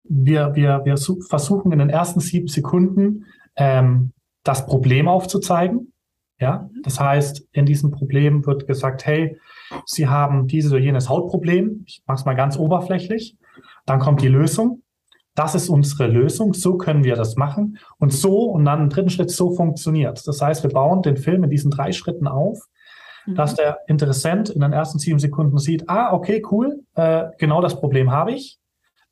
wir, 0.04 0.54
wir, 0.54 0.82
wir 0.84 0.96
versuchen 0.96 1.72
in 1.72 1.78
den 1.78 1.90
ersten 1.90 2.20
sieben 2.20 2.48
Sekunden 2.48 3.24
ähm, 3.56 4.12
das 4.44 4.66
Problem 4.66 5.08
aufzuzeigen. 5.08 5.92
Ja, 6.40 6.68
das 6.82 6.98
heißt, 7.00 7.46
in 7.52 7.64
diesem 7.64 7.90
Problem 7.90 8.44
wird 8.44 8.66
gesagt, 8.66 9.06
hey, 9.06 9.38
Sie 9.86 10.08
haben 10.08 10.46
dieses 10.46 10.72
oder 10.72 10.80
jenes 10.80 11.08
Hautproblem. 11.08 11.84
Ich 11.86 12.02
mache 12.06 12.18
es 12.18 12.24
mal 12.24 12.34
ganz 12.34 12.58
oberflächlich. 12.58 13.36
Dann 13.86 14.00
kommt 14.00 14.20
die 14.20 14.28
Lösung. 14.28 14.82
Das 15.34 15.54
ist 15.54 15.68
unsere 15.68 16.06
Lösung. 16.06 16.52
So 16.52 16.76
können 16.76 17.04
wir 17.04 17.16
das 17.16 17.36
machen. 17.36 17.78
Und 17.98 18.12
so, 18.12 18.44
und 18.50 18.64
dann 18.64 18.82
im 18.82 18.88
dritten 18.88 19.10
Schritt, 19.10 19.30
so 19.30 19.54
funktioniert. 19.54 20.26
Das 20.26 20.40
heißt, 20.40 20.62
wir 20.64 20.70
bauen 20.70 21.02
den 21.02 21.16
Film 21.16 21.44
in 21.44 21.50
diesen 21.50 21.70
drei 21.70 21.92
Schritten 21.92 22.26
auf, 22.26 22.58
mhm. 23.26 23.36
dass 23.36 23.54
der 23.54 23.78
Interessent 23.86 24.50
in 24.50 24.60
den 24.60 24.72
ersten 24.72 24.98
sieben 24.98 25.18
Sekunden 25.18 25.58
sieht, 25.58 25.88
ah, 25.88 26.12
okay, 26.12 26.42
cool, 26.50 26.80
äh, 26.94 27.26
genau 27.38 27.60
das 27.60 27.80
Problem 27.80 28.10
habe 28.10 28.32
ich. 28.32 28.58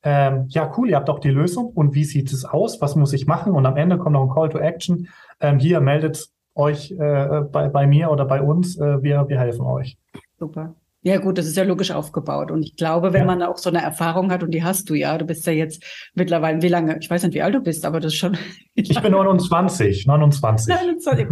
Ähm, 0.04 0.46
ja, 0.48 0.72
cool, 0.76 0.90
ihr 0.90 0.96
habt 0.96 1.10
auch 1.10 1.20
die 1.20 1.30
Lösung. 1.30 1.66
Und 1.68 1.94
wie 1.94 2.04
sieht 2.04 2.32
es 2.32 2.44
aus? 2.44 2.80
Was 2.80 2.96
muss 2.96 3.12
ich 3.12 3.26
machen? 3.26 3.52
Und 3.52 3.66
am 3.66 3.76
Ende 3.76 3.98
kommt 3.98 4.14
noch 4.14 4.22
ein 4.22 4.34
Call 4.34 4.48
to 4.48 4.58
Action. 4.58 5.08
Ähm, 5.40 5.58
hier 5.58 5.80
meldet 5.80 6.28
euch 6.54 6.92
äh, 6.92 7.42
bei, 7.50 7.68
bei 7.68 7.86
mir 7.86 8.10
oder 8.10 8.24
bei 8.24 8.42
uns. 8.42 8.78
Äh, 8.78 9.02
wir, 9.02 9.28
wir 9.28 9.38
helfen 9.38 9.64
euch. 9.64 9.96
Super. 10.38 10.74
Ja, 11.04 11.18
gut, 11.18 11.36
das 11.36 11.46
ist 11.46 11.56
ja 11.56 11.64
logisch 11.64 11.90
aufgebaut. 11.90 12.52
Und 12.52 12.62
ich 12.62 12.76
glaube, 12.76 13.12
wenn 13.12 13.22
ja. 13.22 13.26
man 13.26 13.42
auch 13.42 13.58
so 13.58 13.70
eine 13.70 13.82
Erfahrung 13.82 14.30
hat, 14.30 14.44
und 14.44 14.52
die 14.52 14.62
hast 14.62 14.88
du 14.88 14.94
ja, 14.94 15.18
du 15.18 15.24
bist 15.24 15.44
ja 15.46 15.52
jetzt 15.52 15.82
mittlerweile, 16.14 16.62
wie 16.62 16.68
lange, 16.68 16.96
ich 17.00 17.10
weiß 17.10 17.24
nicht, 17.24 17.34
wie 17.34 17.42
alt 17.42 17.56
du 17.56 17.60
bist, 17.60 17.84
aber 17.84 17.98
das 17.98 18.12
ist 18.12 18.18
schon. 18.18 18.36
Ich 18.74 18.98
bin 19.02 19.12
29, 19.12 20.06
29. 20.06 20.74
29. 20.74 21.26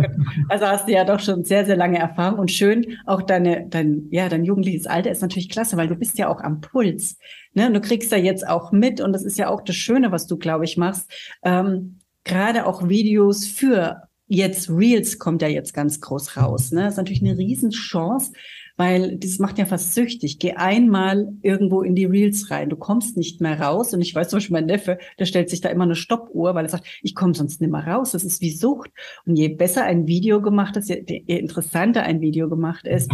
Also 0.50 0.66
hast 0.66 0.86
du 0.86 0.92
ja 0.92 1.04
doch 1.04 1.20
schon 1.20 1.42
sehr, 1.44 1.64
sehr 1.64 1.76
lange 1.76 1.98
Erfahrung 1.98 2.38
und 2.38 2.50
schön. 2.50 2.98
Auch 3.06 3.22
deine, 3.22 3.66
dein, 3.70 4.08
ja, 4.10 4.28
dein 4.28 4.44
jugendliches 4.44 4.86
Alter 4.86 5.10
ist 5.10 5.22
natürlich 5.22 5.48
klasse, 5.48 5.78
weil 5.78 5.88
du 5.88 5.94
bist 5.94 6.18
ja 6.18 6.28
auch 6.28 6.42
am 6.42 6.60
Puls. 6.60 7.16
Ne? 7.54 7.68
Und 7.68 7.72
du 7.72 7.80
kriegst 7.80 8.12
da 8.12 8.16
jetzt 8.16 8.46
auch 8.46 8.72
mit, 8.72 9.00
und 9.00 9.14
das 9.14 9.24
ist 9.24 9.38
ja 9.38 9.48
auch 9.48 9.62
das 9.62 9.76
Schöne, 9.76 10.12
was 10.12 10.26
du, 10.26 10.36
glaube 10.36 10.66
ich, 10.66 10.76
machst. 10.76 11.10
Ähm, 11.42 12.00
gerade 12.24 12.66
auch 12.66 12.90
Videos 12.90 13.46
für 13.46 14.02
jetzt 14.26 14.70
Reels 14.70 15.18
kommt 15.18 15.42
ja 15.42 15.48
jetzt 15.48 15.74
ganz 15.74 16.00
groß 16.00 16.36
raus. 16.36 16.72
Ne? 16.72 16.82
Das 16.82 16.92
ist 16.92 16.98
natürlich 16.98 17.22
eine 17.22 17.36
Riesenchance, 17.36 18.32
weil 18.80 19.18
das 19.18 19.38
macht 19.38 19.58
ja 19.58 19.66
fast 19.66 19.94
süchtig. 19.94 20.38
Geh 20.38 20.52
einmal 20.52 21.28
irgendwo 21.42 21.82
in 21.82 21.94
die 21.94 22.06
Reels 22.06 22.50
rein, 22.50 22.70
du 22.70 22.76
kommst 22.76 23.14
nicht 23.18 23.42
mehr 23.42 23.60
raus. 23.60 23.92
Und 23.92 24.00
ich 24.00 24.14
weiß 24.14 24.30
zum 24.30 24.38
Beispiel, 24.38 24.54
mein 24.54 24.64
Neffe, 24.64 24.96
der 25.18 25.26
stellt 25.26 25.50
sich 25.50 25.60
da 25.60 25.68
immer 25.68 25.84
eine 25.84 25.96
Stoppuhr, 25.96 26.54
weil 26.54 26.64
er 26.64 26.70
sagt, 26.70 26.86
ich 27.02 27.14
komme 27.14 27.34
sonst 27.34 27.60
nicht 27.60 27.70
mehr 27.70 27.86
raus. 27.86 28.12
Das 28.12 28.24
ist 28.24 28.40
wie 28.40 28.50
Sucht. 28.50 28.90
Und 29.26 29.36
je 29.36 29.48
besser 29.48 29.84
ein 29.84 30.06
Video 30.06 30.40
gemacht 30.40 30.78
ist, 30.78 30.88
je, 30.88 31.04
je 31.06 31.38
interessanter 31.38 32.04
ein 32.04 32.22
Video 32.22 32.48
gemacht 32.48 32.86
ist, 32.86 33.10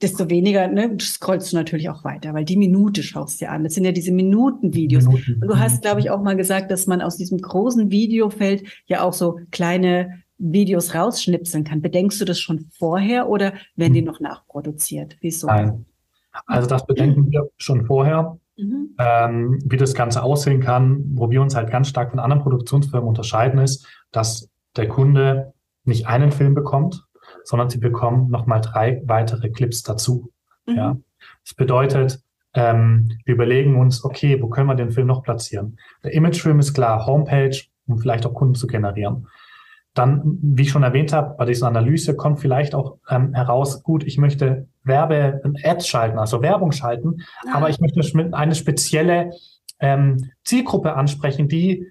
desto 0.00 0.28
weniger 0.28 0.66
ne, 0.66 0.96
scrollst 1.00 1.52
du 1.52 1.56
natürlich 1.56 1.88
auch 1.88 2.02
weiter, 2.02 2.34
weil 2.34 2.44
die 2.44 2.56
Minute 2.56 3.04
schaust 3.04 3.40
dir 3.40 3.52
an. 3.52 3.62
Das 3.62 3.74
sind 3.74 3.84
ja 3.84 3.92
diese 3.92 4.10
Minutenvideos. 4.10 5.06
Minuten. 5.06 5.34
Und 5.42 5.48
du 5.48 5.60
hast, 5.60 5.82
glaube 5.82 6.00
ich, 6.00 6.10
auch 6.10 6.22
mal 6.22 6.36
gesagt, 6.36 6.72
dass 6.72 6.88
man 6.88 7.02
aus 7.02 7.16
diesem 7.16 7.38
großen 7.38 7.92
Videofeld 7.92 8.64
ja 8.86 9.02
auch 9.02 9.12
so 9.12 9.38
kleine 9.52 10.21
Videos 10.42 10.94
rausschnipseln 10.94 11.64
kann. 11.64 11.80
Bedenkst 11.80 12.20
du 12.20 12.24
das 12.24 12.40
schon 12.40 12.66
vorher 12.78 13.28
oder 13.28 13.52
werden 13.76 13.94
die 13.94 14.00
hm. 14.00 14.06
noch 14.06 14.20
nachproduziert? 14.20 15.16
Wieso? 15.20 15.46
Nein. 15.46 15.86
Also 16.46 16.68
das 16.68 16.86
bedenken 16.86 17.30
wir 17.30 17.48
schon 17.56 17.86
vorher. 17.86 18.38
Mhm. 18.56 18.94
Ähm, 18.98 19.58
wie 19.64 19.78
das 19.78 19.94
Ganze 19.94 20.22
aussehen 20.22 20.60
kann, 20.60 21.02
wo 21.14 21.30
wir 21.30 21.40
uns 21.40 21.54
halt 21.54 21.70
ganz 21.70 21.88
stark 21.88 22.10
von 22.10 22.18
anderen 22.18 22.42
Produktionsfirmen 22.42 23.08
unterscheiden, 23.08 23.58
ist, 23.58 23.86
dass 24.10 24.50
der 24.76 24.88
Kunde 24.88 25.54
nicht 25.84 26.06
einen 26.06 26.32
Film 26.32 26.54
bekommt, 26.54 27.02
sondern 27.44 27.70
sie 27.70 27.78
bekommen 27.78 28.30
nochmal 28.30 28.60
drei 28.60 29.02
weitere 29.06 29.48
Clips 29.48 29.82
dazu. 29.82 30.30
Mhm. 30.66 30.76
Ja. 30.76 30.96
Das 31.44 31.54
bedeutet, 31.54 32.20
ähm, 32.54 33.10
wir 33.24 33.34
überlegen 33.34 33.76
uns, 33.76 34.04
okay, 34.04 34.40
wo 34.42 34.48
können 34.48 34.68
wir 34.68 34.74
den 34.74 34.90
Film 34.90 35.06
noch 35.06 35.22
platzieren? 35.22 35.78
Der 36.04 36.12
Imagefilm 36.12 36.58
ist 36.58 36.74
klar, 36.74 37.06
Homepage, 37.06 37.56
um 37.86 37.98
vielleicht 37.98 38.26
auch 38.26 38.34
Kunden 38.34 38.54
zu 38.54 38.66
generieren. 38.66 39.28
Dann, 39.94 40.38
wie 40.40 40.62
ich 40.62 40.70
schon 40.70 40.82
erwähnt 40.82 41.12
habe, 41.12 41.36
bei 41.36 41.44
dieser 41.44 41.66
Analyse 41.66 42.16
kommt 42.16 42.40
vielleicht 42.40 42.74
auch 42.74 42.96
ähm, 43.10 43.34
heraus, 43.34 43.82
gut, 43.82 44.04
ich 44.04 44.16
möchte 44.16 44.66
Werbe, 44.84 45.42
Ads 45.62 45.86
schalten, 45.86 46.18
also 46.18 46.40
Werbung 46.40 46.72
schalten, 46.72 47.18
ja. 47.46 47.54
aber 47.54 47.68
ich 47.68 47.78
möchte 47.78 48.00
eine 48.32 48.54
spezielle 48.54 49.32
ähm, 49.80 50.30
Zielgruppe 50.44 50.94
ansprechen, 50.94 51.48
die 51.48 51.86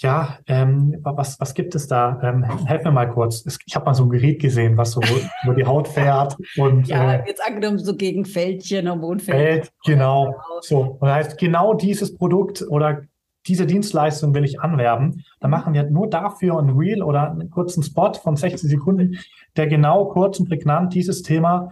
ja, 0.00 0.38
ähm, 0.46 0.96
was, 1.02 1.40
was 1.40 1.54
gibt 1.54 1.74
es 1.74 1.88
da? 1.88 2.20
Ähm, 2.22 2.44
helf 2.66 2.84
mir 2.84 2.92
mal 2.92 3.10
kurz. 3.10 3.44
Ich 3.66 3.74
habe 3.74 3.86
mal 3.86 3.94
so 3.94 4.04
ein 4.04 4.10
Gerät 4.10 4.40
gesehen, 4.40 4.76
was 4.76 4.92
so 4.92 5.00
über 5.44 5.54
die 5.54 5.64
Haut 5.64 5.88
fährt. 5.88 6.36
Und, 6.56 6.86
ja, 6.86 7.14
äh, 7.14 7.24
jetzt 7.26 7.44
angenommen 7.44 7.78
so 7.78 7.96
gegen 7.96 8.24
Fältchen, 8.24 8.88
Hormonfältchen. 8.88 9.44
Feld, 9.44 9.72
genau. 9.84 10.36
So, 10.60 10.96
und 11.00 11.08
das 11.08 11.14
heißt, 11.14 11.38
genau 11.38 11.74
dieses 11.74 12.16
Produkt 12.16 12.64
oder 12.68 13.02
diese 13.48 13.66
Dienstleistung 13.66 14.34
will 14.34 14.44
ich 14.44 14.60
anwerben, 14.60 15.24
dann 15.40 15.50
machen 15.50 15.74
wir 15.74 15.84
nur 15.90 16.08
dafür 16.08 16.58
ein 16.58 16.70
Reel 16.70 17.02
oder 17.02 17.30
einen 17.30 17.50
kurzen 17.50 17.82
Spot 17.82 18.12
von 18.14 18.36
60 18.36 18.68
Sekunden, 18.68 19.18
der 19.56 19.66
genau 19.66 20.06
kurz 20.06 20.38
und 20.38 20.48
prägnant 20.48 20.94
dieses 20.94 21.22
Thema 21.22 21.70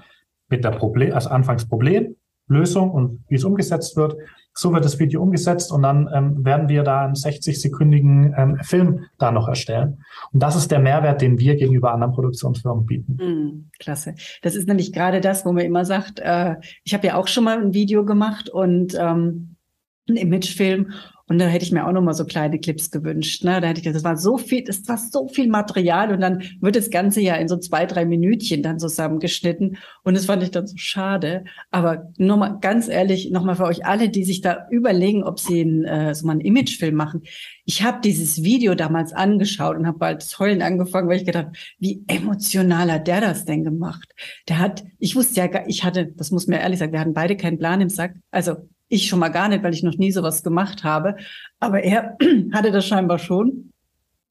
mit 0.48 0.64
der 0.64 0.70
Problem, 0.70 1.12
also 1.12 1.30
Anfangsproblem, 1.30 2.16
Lösung 2.48 2.90
und 2.90 3.24
wie 3.28 3.34
es 3.34 3.44
umgesetzt 3.44 3.96
wird. 3.96 4.16
So 4.54 4.72
wird 4.72 4.86
das 4.86 4.98
Video 4.98 5.20
umgesetzt 5.20 5.70
und 5.70 5.82
dann 5.82 6.08
ähm, 6.14 6.44
werden 6.44 6.68
wir 6.70 6.82
da 6.82 7.04
einen 7.04 7.14
60-sekündigen 7.14 8.32
ähm, 8.38 8.58
Film 8.62 9.04
da 9.18 9.30
noch 9.30 9.48
erstellen. 9.48 10.02
Und 10.32 10.42
das 10.42 10.56
ist 10.56 10.70
der 10.70 10.78
Mehrwert, 10.78 11.20
den 11.20 11.38
wir 11.38 11.56
gegenüber 11.56 11.92
anderen 11.92 12.14
Produktionsfirmen 12.14 12.86
bieten. 12.86 13.16
Mm, 13.16 13.70
klasse. 13.78 14.14
Das 14.40 14.54
ist 14.54 14.66
nämlich 14.66 14.94
gerade 14.94 15.20
das, 15.20 15.44
wo 15.44 15.52
man 15.52 15.64
immer 15.64 15.84
sagt, 15.84 16.20
äh, 16.20 16.54
ich 16.84 16.94
habe 16.94 17.06
ja 17.06 17.16
auch 17.16 17.28
schon 17.28 17.44
mal 17.44 17.58
ein 17.58 17.74
Video 17.74 18.06
gemacht 18.06 18.48
und 18.48 18.96
ähm, 18.98 19.55
einen 20.08 20.18
Imagefilm 20.18 20.92
und 21.28 21.40
da 21.40 21.46
hätte 21.46 21.64
ich 21.64 21.72
mir 21.72 21.86
auch 21.86 21.92
noch 21.92 22.02
mal 22.02 22.14
so 22.14 22.24
kleine 22.24 22.60
Clips 22.60 22.92
gewünscht. 22.92 23.42
Ne? 23.42 23.60
Da 23.60 23.66
hätte 23.66 23.80
ich 23.80 23.84
gesagt, 23.84 23.96
das 23.96 24.04
war 24.04 24.16
so 24.16 24.38
viel, 24.38 24.62
das 24.62 24.86
war 24.86 24.96
so 24.96 25.26
viel 25.26 25.48
Material 25.48 26.12
und 26.12 26.20
dann 26.20 26.44
wird 26.60 26.76
das 26.76 26.90
Ganze 26.90 27.20
ja 27.20 27.34
in 27.34 27.48
so 27.48 27.56
zwei, 27.56 27.84
drei 27.84 28.04
Minütchen 28.04 28.62
dann 28.62 28.78
zusammengeschnitten. 28.78 29.76
Und 30.04 30.16
das 30.16 30.26
fand 30.26 30.44
ich 30.44 30.52
dann 30.52 30.68
so 30.68 30.76
schade. 30.76 31.44
Aber 31.72 32.12
nur 32.16 32.36
mal 32.36 32.58
ganz 32.60 32.86
ehrlich, 32.86 33.30
noch 33.32 33.42
mal 33.42 33.56
für 33.56 33.64
euch 33.64 33.84
alle, 33.84 34.08
die 34.08 34.22
sich 34.22 34.40
da 34.40 34.68
überlegen, 34.70 35.24
ob 35.24 35.40
sie 35.40 35.62
einen, 35.62 35.84
äh, 35.84 36.14
so 36.14 36.26
mal 36.26 36.32
einen 36.32 36.42
Imagefilm 36.42 36.94
machen. 36.94 37.22
Ich 37.64 37.82
habe 37.82 37.98
dieses 38.04 38.44
Video 38.44 38.76
damals 38.76 39.12
angeschaut 39.12 39.76
und 39.76 39.88
habe 39.88 39.98
bald 39.98 40.22
das 40.22 40.38
Heulen 40.38 40.62
angefangen, 40.62 41.08
weil 41.08 41.18
ich 41.18 41.26
gedacht, 41.26 41.48
wie 41.80 42.04
emotional 42.06 42.92
hat 42.92 43.08
der 43.08 43.20
das 43.20 43.44
denn 43.44 43.64
gemacht? 43.64 44.14
Der 44.48 44.60
hat, 44.60 44.84
ich 45.00 45.16
wusste 45.16 45.40
ja, 45.40 45.64
ich 45.66 45.82
hatte, 45.82 46.06
das 46.06 46.30
muss 46.30 46.46
mir 46.46 46.60
ehrlich 46.60 46.78
sagen, 46.78 46.92
wir 46.92 47.00
hatten 47.00 47.14
beide 47.14 47.36
keinen 47.36 47.58
Plan 47.58 47.80
im 47.80 47.88
Sack. 47.88 48.14
Also 48.30 48.68
ich 48.88 49.08
schon 49.08 49.18
mal 49.18 49.28
gar 49.28 49.48
nicht, 49.48 49.62
weil 49.62 49.74
ich 49.74 49.82
noch 49.82 49.96
nie 49.96 50.12
sowas 50.12 50.42
gemacht 50.42 50.84
habe. 50.84 51.16
Aber 51.60 51.82
er 51.82 52.16
hatte 52.52 52.70
das 52.70 52.86
scheinbar 52.86 53.18
schon. 53.18 53.72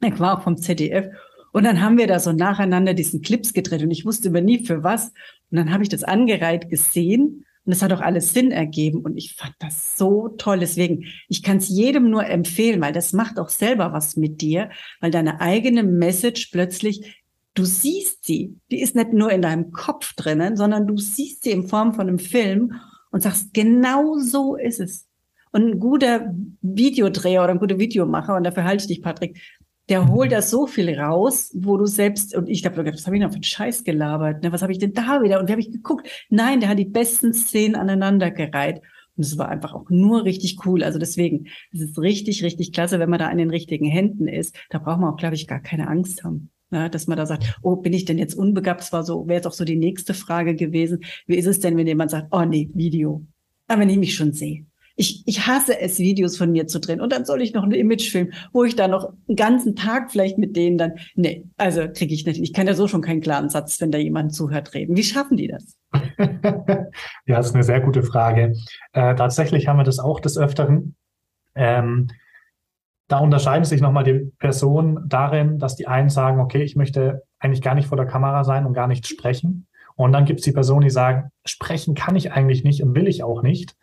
Er 0.01 0.17
war 0.19 0.38
auch 0.38 0.43
vom 0.43 0.57
ZDF. 0.57 1.07
Und 1.51 1.63
dann 1.63 1.81
haben 1.81 1.97
wir 1.97 2.07
da 2.07 2.19
so 2.19 2.33
nacheinander 2.33 2.93
diesen 2.93 3.21
Clips 3.21 3.53
gedreht 3.53 3.81
und 3.81 3.91
ich 3.91 4.05
wusste 4.05 4.27
immer 4.27 4.41
nie 4.41 4.65
für 4.65 4.83
was. 4.83 5.13
Und 5.51 5.57
dann 5.57 5.71
habe 5.71 5.83
ich 5.83 5.89
das 5.89 6.03
angereiht 6.03 6.69
gesehen 6.69 7.45
und 7.65 7.71
es 7.71 7.81
hat 7.81 7.93
auch 7.93 8.01
alles 8.01 8.33
Sinn 8.33 8.51
ergeben 8.51 9.00
und 9.01 9.17
ich 9.17 9.35
fand 9.35 9.53
das 9.59 9.97
so 9.97 10.29
toll. 10.38 10.59
Deswegen, 10.59 11.05
ich 11.29 11.41
kann 11.41 11.57
es 11.57 11.69
jedem 11.69 12.09
nur 12.09 12.25
empfehlen, 12.25 12.81
weil 12.81 12.93
das 12.93 13.13
macht 13.13 13.39
auch 13.39 13.50
selber 13.50 13.91
was 13.91 14.17
mit 14.17 14.41
dir, 14.41 14.69
weil 15.00 15.12
deine 15.12 15.41
eigene 15.41 15.83
Message 15.83 16.50
plötzlich, 16.51 17.24
du 17.55 17.65
siehst 17.65 18.25
sie. 18.25 18.57
Die 18.69 18.81
ist 18.81 18.95
nicht 18.95 19.13
nur 19.13 19.31
in 19.31 19.41
deinem 19.41 19.71
Kopf 19.71 20.13
drinnen, 20.13 20.57
sondern 20.57 20.85
du 20.85 20.97
siehst 20.97 21.43
sie 21.43 21.51
in 21.51 21.67
Form 21.67 21.93
von 21.93 22.07
einem 22.07 22.19
Film 22.19 22.74
und 23.15 23.22
sagst, 23.22 23.53
genau 23.53 24.17
so 24.19 24.57
ist 24.57 24.81
es. 24.81 25.07
Und 25.53 25.65
ein 25.65 25.79
guter 25.79 26.34
Videodreher 26.62 27.45
oder 27.45 27.53
ein 27.53 27.60
guter 27.60 27.79
Videomacher, 27.79 28.36
und 28.36 28.43
dafür 28.43 28.65
halte 28.65 28.81
ich 28.84 28.88
dich, 28.89 29.01
Patrick, 29.01 29.41
der 29.88 30.01
mhm. 30.01 30.10
holt 30.10 30.34
da 30.34 30.41
so 30.41 30.67
viel 30.67 30.93
raus, 31.00 31.50
wo 31.55 31.77
du 31.77 31.86
selbst, 31.86 32.36
und 32.36 32.50
ich 32.50 32.65
habe 32.65 32.75
was 32.93 33.05
habe 33.05 33.15
ich 33.15 33.22
noch 33.22 33.29
für 33.29 33.36
einen 33.36 33.43
Scheiß 33.43 33.86
gelabert? 33.86 34.43
Ne? 34.43 34.51
Was 34.51 34.62
habe 34.63 34.74
ich 34.74 34.79
denn 34.79 34.91
da 34.91 35.24
wieder? 35.24 35.39
Und 35.39 35.48
wie 35.48 35.53
habe 35.53 35.62
ich 35.62 35.72
geguckt? 35.72 36.10
Nein, 36.29 36.60
der 36.60 36.67
hat 36.67 36.77
die 36.77 36.84
besten 36.84 37.34
Szenen 37.34 37.77
aneinandergereiht. 37.77 38.81
Und 39.15 39.25
es 39.25 39.38
war 39.38 39.48
einfach 39.48 39.74
auch 39.74 39.89
nur 39.89 40.25
richtig 40.25 40.65
cool. 40.65 40.84
Also 40.84 41.00
deswegen, 41.00 41.48
es 41.72 41.79
ist 41.79 41.98
richtig, 41.98 42.43
richtig 42.43 42.74
klasse, 42.74 43.00
wenn 43.00 43.10
man 43.10 43.19
da 43.19 43.29
an 43.29 43.38
den 43.38 43.50
richtigen 43.50 43.86
Händen 43.86 44.27
ist. 44.27 44.57
Da 44.72 44.79
braucht 44.79 45.00
man 45.00 45.13
auch, 45.13 45.17
glaube 45.17 45.36
ich, 45.36 45.48
gar 45.48 45.62
keine 45.62 45.88
Angst 45.88 46.25
haben. 46.25 46.51
Ja, 46.72 46.89
dass 46.89 47.07
man 47.07 47.17
da 47.17 47.25
sagt, 47.25 47.57
oh, 47.62 47.75
bin 47.75 47.93
ich 47.93 48.05
denn 48.05 48.17
jetzt 48.17 48.34
unbegabt? 48.34 48.81
Das 48.91 49.07
so, 49.07 49.27
wäre 49.27 49.38
jetzt 49.38 49.48
auch 49.48 49.53
so 49.53 49.65
die 49.65 49.75
nächste 49.75 50.13
Frage 50.13 50.55
gewesen. 50.55 51.00
Wie 51.27 51.36
ist 51.36 51.45
es 51.45 51.60
denn, 51.60 51.77
wenn 51.77 51.88
jemand 51.88 52.12
sagt, 52.12 52.27
oh 52.31 52.43
nee, 52.43 52.69
Video? 52.74 53.25
Aber 53.67 53.81
wenn 53.81 53.89
ich 53.89 53.98
mich 53.98 54.15
schon 54.15 54.34
sehe. 54.34 54.65
Ich, 54.98 55.24
ich 55.25 55.45
hasse 55.45 55.79
es, 55.79 56.00
Videos 56.00 56.38
von 56.38 56.51
mir 56.51 56.67
zu 56.67 56.79
drehen. 56.79 57.01
Und 57.01 57.12
dann 57.12 57.25
soll 57.25 57.41
ich 57.41 57.53
noch 57.53 57.63
einen 57.63 57.74
Imagefilm, 57.74 58.31
wo 58.53 58.63
ich 58.63 58.75
da 58.75 58.88
noch 58.88 59.12
einen 59.27 59.36
ganzen 59.36 59.75
Tag 59.75 60.12
vielleicht 60.12 60.38
mit 60.38 60.55
denen 60.55 60.77
dann, 60.77 60.93
nee, 61.15 61.43
also 61.57 61.88
kriege 61.89 62.13
ich 62.13 62.25
nicht. 62.25 62.41
Ich 62.41 62.53
kann 62.53 62.65
ja 62.65 62.74
so 62.74 62.88
schon 62.88 63.01
keinen 63.01 63.19
klaren 63.19 63.50
Satz, 63.50 63.79
wenn 63.81 63.91
da 63.91 63.98
jemand 63.98 64.34
zuhört, 64.34 64.74
reden. 64.74 64.95
Wie 64.95 65.03
schaffen 65.03 65.36
die 65.36 65.50
das? 65.50 65.77
ja, 66.17 66.88
das 67.27 67.48
ist 67.48 67.55
eine 67.55 67.63
sehr 67.65 67.81
gute 67.81 68.03
Frage. 68.03 68.53
Äh, 68.93 69.15
tatsächlich 69.15 69.67
haben 69.67 69.77
wir 69.77 69.84
das 69.84 70.00
auch 70.00 70.22
des 70.22 70.38
Öfteren. 70.38 70.95
Ähm, 71.55 72.07
da 73.07 73.19
unterscheiden 73.19 73.65
sich 73.65 73.81
nochmal 73.81 74.03
die 74.03 74.31
Personen 74.39 75.07
darin, 75.07 75.59
dass 75.59 75.75
die 75.75 75.88
einen 75.88 76.09
sagen, 76.09 76.39
okay, 76.39 76.63
ich 76.63 76.75
möchte 76.75 77.24
eigentlich 77.39 77.62
gar 77.62 77.75
nicht 77.75 77.88
vor 77.88 77.97
der 77.97 78.07
Kamera 78.07 78.43
sein 78.43 78.65
und 78.65 78.74
gar 78.74 78.88
nicht 78.88 79.07
sprechen. 79.07 79.67
Und 79.95 80.12
dann 80.12 80.25
gibt 80.25 80.39
es 80.39 80.43
die 80.43 80.51
Personen, 80.51 80.81
die 80.81 80.89
sagen, 80.89 81.29
sprechen 81.45 81.95
kann 81.95 82.15
ich 82.15 82.31
eigentlich 82.31 82.63
nicht 82.63 82.81
und 82.83 82.95
will 82.95 83.07
ich 83.07 83.24
auch 83.24 83.41
nicht. 83.43 83.75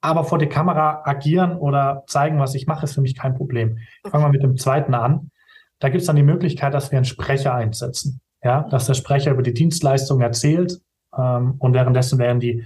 Aber 0.00 0.24
vor 0.24 0.38
der 0.38 0.48
Kamera 0.48 1.02
agieren 1.04 1.56
oder 1.56 2.04
zeigen, 2.06 2.38
was 2.38 2.54
ich 2.54 2.66
mache, 2.66 2.84
ist 2.84 2.94
für 2.94 3.00
mich 3.00 3.16
kein 3.16 3.34
Problem. 3.34 3.78
Ich 4.04 4.10
fange 4.10 4.24
mal 4.24 4.30
mit 4.30 4.42
dem 4.42 4.56
zweiten 4.56 4.94
an. 4.94 5.30
Da 5.78 5.88
gibt 5.88 6.02
es 6.02 6.06
dann 6.06 6.16
die 6.16 6.22
Möglichkeit, 6.22 6.74
dass 6.74 6.90
wir 6.90 6.98
einen 6.98 7.04
Sprecher 7.04 7.54
einsetzen. 7.54 8.20
Ja, 8.42 8.62
dass 8.70 8.86
der 8.86 8.94
Sprecher 8.94 9.32
über 9.32 9.42
die 9.42 9.54
Dienstleistung 9.54 10.20
erzählt 10.20 10.80
ähm, 11.16 11.56
und 11.58 11.74
währenddessen 11.74 12.20
werden 12.20 12.38
die 12.38 12.64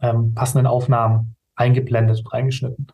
ähm, 0.00 0.34
passenden 0.34 0.66
Aufnahmen 0.66 1.36
eingeblendet 1.56 2.18
und 2.18 2.32
reingeschnitten. 2.32 2.88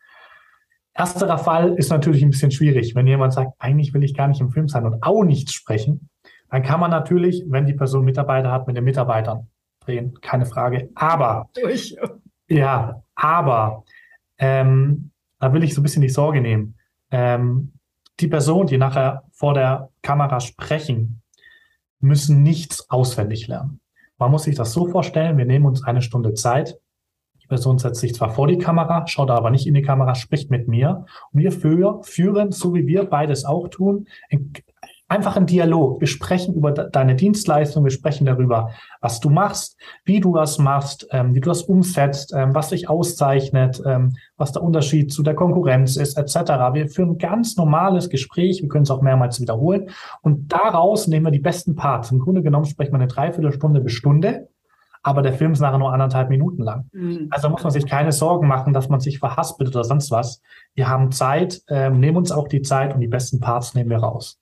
Ersterer 1.01 1.39
Fall 1.39 1.77
ist 1.77 1.89
natürlich 1.89 2.23
ein 2.23 2.29
bisschen 2.29 2.51
schwierig. 2.51 2.95
Wenn 2.95 3.07
jemand 3.07 3.33
sagt, 3.33 3.55
eigentlich 3.59 3.95
will 3.95 4.05
ich 4.05 4.15
gar 4.15 4.29
nicht 4.29 4.43
im 4.43 4.51
Film 4.51 4.69
sein 4.69 4.85
und 4.85 5.03
auch 5.03 5.25
nicht 5.25 5.51
sprechen, 5.51 6.11
dann 6.51 6.63
kann 6.63 6.79
man 6.79 6.91
natürlich, 6.91 7.43
wenn 7.49 7.65
die 7.65 7.73
Person 7.73 8.05
Mitarbeiter 8.05 8.53
hat, 8.53 8.67
mit 8.67 8.77
den 8.77 8.85
Mitarbeitern 8.85 9.49
drehen, 9.83 10.21
keine 10.21 10.45
Frage. 10.45 10.91
Aber, 10.95 11.49
Durch. 11.55 11.97
ja, 12.51 13.03
aber, 13.15 13.85
ähm, 14.37 15.11
da 15.39 15.55
will 15.55 15.65
ich 15.65 15.73
so 15.73 15.81
ein 15.81 15.85
bisschen 15.85 16.03
die 16.03 16.11
Sorge 16.11 16.43
nehmen. 16.43 16.77
Ähm, 17.11 17.73
die 18.21 18.29
Personen, 18.29 18.67
die 18.67 18.77
nachher 18.77 19.23
vor 19.33 19.55
der 19.55 19.89
Kamera 20.03 20.39
sprechen, 20.41 21.23
müssen 22.01 22.43
nichts 22.43 22.91
auswendig 22.91 23.49
lernen. 23.49 23.81
Man 24.19 24.31
muss 24.31 24.43
sich 24.43 24.55
das 24.55 24.75
so 24.75 24.87
vorstellen, 24.87 25.39
wir 25.39 25.47
nehmen 25.47 25.65
uns 25.65 25.83
eine 25.83 26.03
Stunde 26.03 26.35
Zeit, 26.35 26.79
Person 27.51 27.79
setzt 27.79 28.01
sich 28.01 28.15
zwar 28.15 28.31
vor 28.31 28.47
die 28.47 28.59
Kamera, 28.59 29.07
schaut 29.07 29.31
aber 29.31 29.51
nicht 29.51 29.67
in 29.67 29.75
die 29.75 29.83
Kamera, 29.83 30.15
spricht 30.15 30.51
mit 30.51 30.69
mir. 30.69 31.05
Und 31.33 31.41
wir 31.41 31.53
führen, 31.53 32.53
so 32.53 32.75
wie 32.75 32.87
wir 32.87 33.05
beides 33.05 33.45
auch 33.45 33.69
tun, 33.69 34.07
einfach 35.11 35.37
einen 35.37 35.47
Dialog. 35.47 36.01
Wir 36.01 36.07
sprechen 36.07 36.55
über 36.55 36.71
deine 36.71 37.17
Dienstleistung, 37.17 37.83
wir 37.83 37.91
sprechen 37.91 38.25
darüber, 38.25 38.71
was 39.01 39.19
du 39.19 39.29
machst, 39.29 39.77
wie 40.05 40.21
du 40.21 40.33
das 40.33 40.59
machst, 40.59 41.09
ähm, 41.11 41.35
wie 41.35 41.41
du 41.41 41.49
das 41.49 41.63
umsetzt, 41.63 42.33
ähm, 42.35 42.55
was 42.55 42.69
dich 42.69 42.89
auszeichnet, 42.89 43.83
ähm, 43.85 44.15
was 44.37 44.53
der 44.53 44.63
Unterschied 44.63 45.13
zu 45.13 45.25
der 45.25 45.35
Konkurrenz 45.35 45.97
ist, 45.97 46.17
etc. 46.17 46.73
Wir 46.73 46.89
führen 46.89 47.11
ein 47.11 47.19
ganz 47.19 47.57
normales 47.57 48.09
Gespräch, 48.09 48.63
wir 48.63 48.69
können 48.69 48.85
es 48.85 48.91
auch 48.91 49.03
mehrmals 49.03 49.41
wiederholen 49.41 49.91
und 50.23 50.53
daraus 50.53 51.09
nehmen 51.09 51.27
wir 51.27 51.33
die 51.33 51.41
besten 51.41 51.75
Parts. 51.75 52.13
Im 52.13 52.21
Grunde 52.21 52.43
genommen 52.43 52.67
sprechen 52.67 52.93
wir 52.93 53.01
eine 53.01 53.09
Dreiviertelstunde 53.09 53.81
bis 53.81 53.93
Stunde 53.93 54.49
aber 55.03 55.23
der 55.23 55.33
Film 55.33 55.53
ist 55.53 55.61
nachher 55.61 55.79
nur 55.79 55.93
anderthalb 55.93 56.29
Minuten 56.29 56.63
lang. 56.63 56.89
Mhm. 56.93 57.29
Also 57.31 57.49
muss 57.49 57.63
man 57.63 57.73
sich 57.73 57.87
keine 57.87 58.13
Sorgen 58.13 58.47
machen, 58.47 58.73
dass 58.73 58.89
man 58.89 59.01
sich 59.01 59.19
verhaspelt 59.19 59.71
oder 59.71 59.85
sonst 59.85 60.11
was. 60.11 60.43
Wir 60.75 60.89
haben 60.89 61.11
Zeit, 61.11 61.63
ähm, 61.69 62.01
nehmen 62.01 62.19
uns 62.19 62.33
auch 62.33 62.49
die 62.49 62.63
Zeit 62.63 62.95
und 62.95 63.01
die 63.01 63.09
besten 63.09 63.41
Parts 63.41 63.75
nehmen 63.75 63.91
wir 63.91 63.99
raus. 63.99 64.39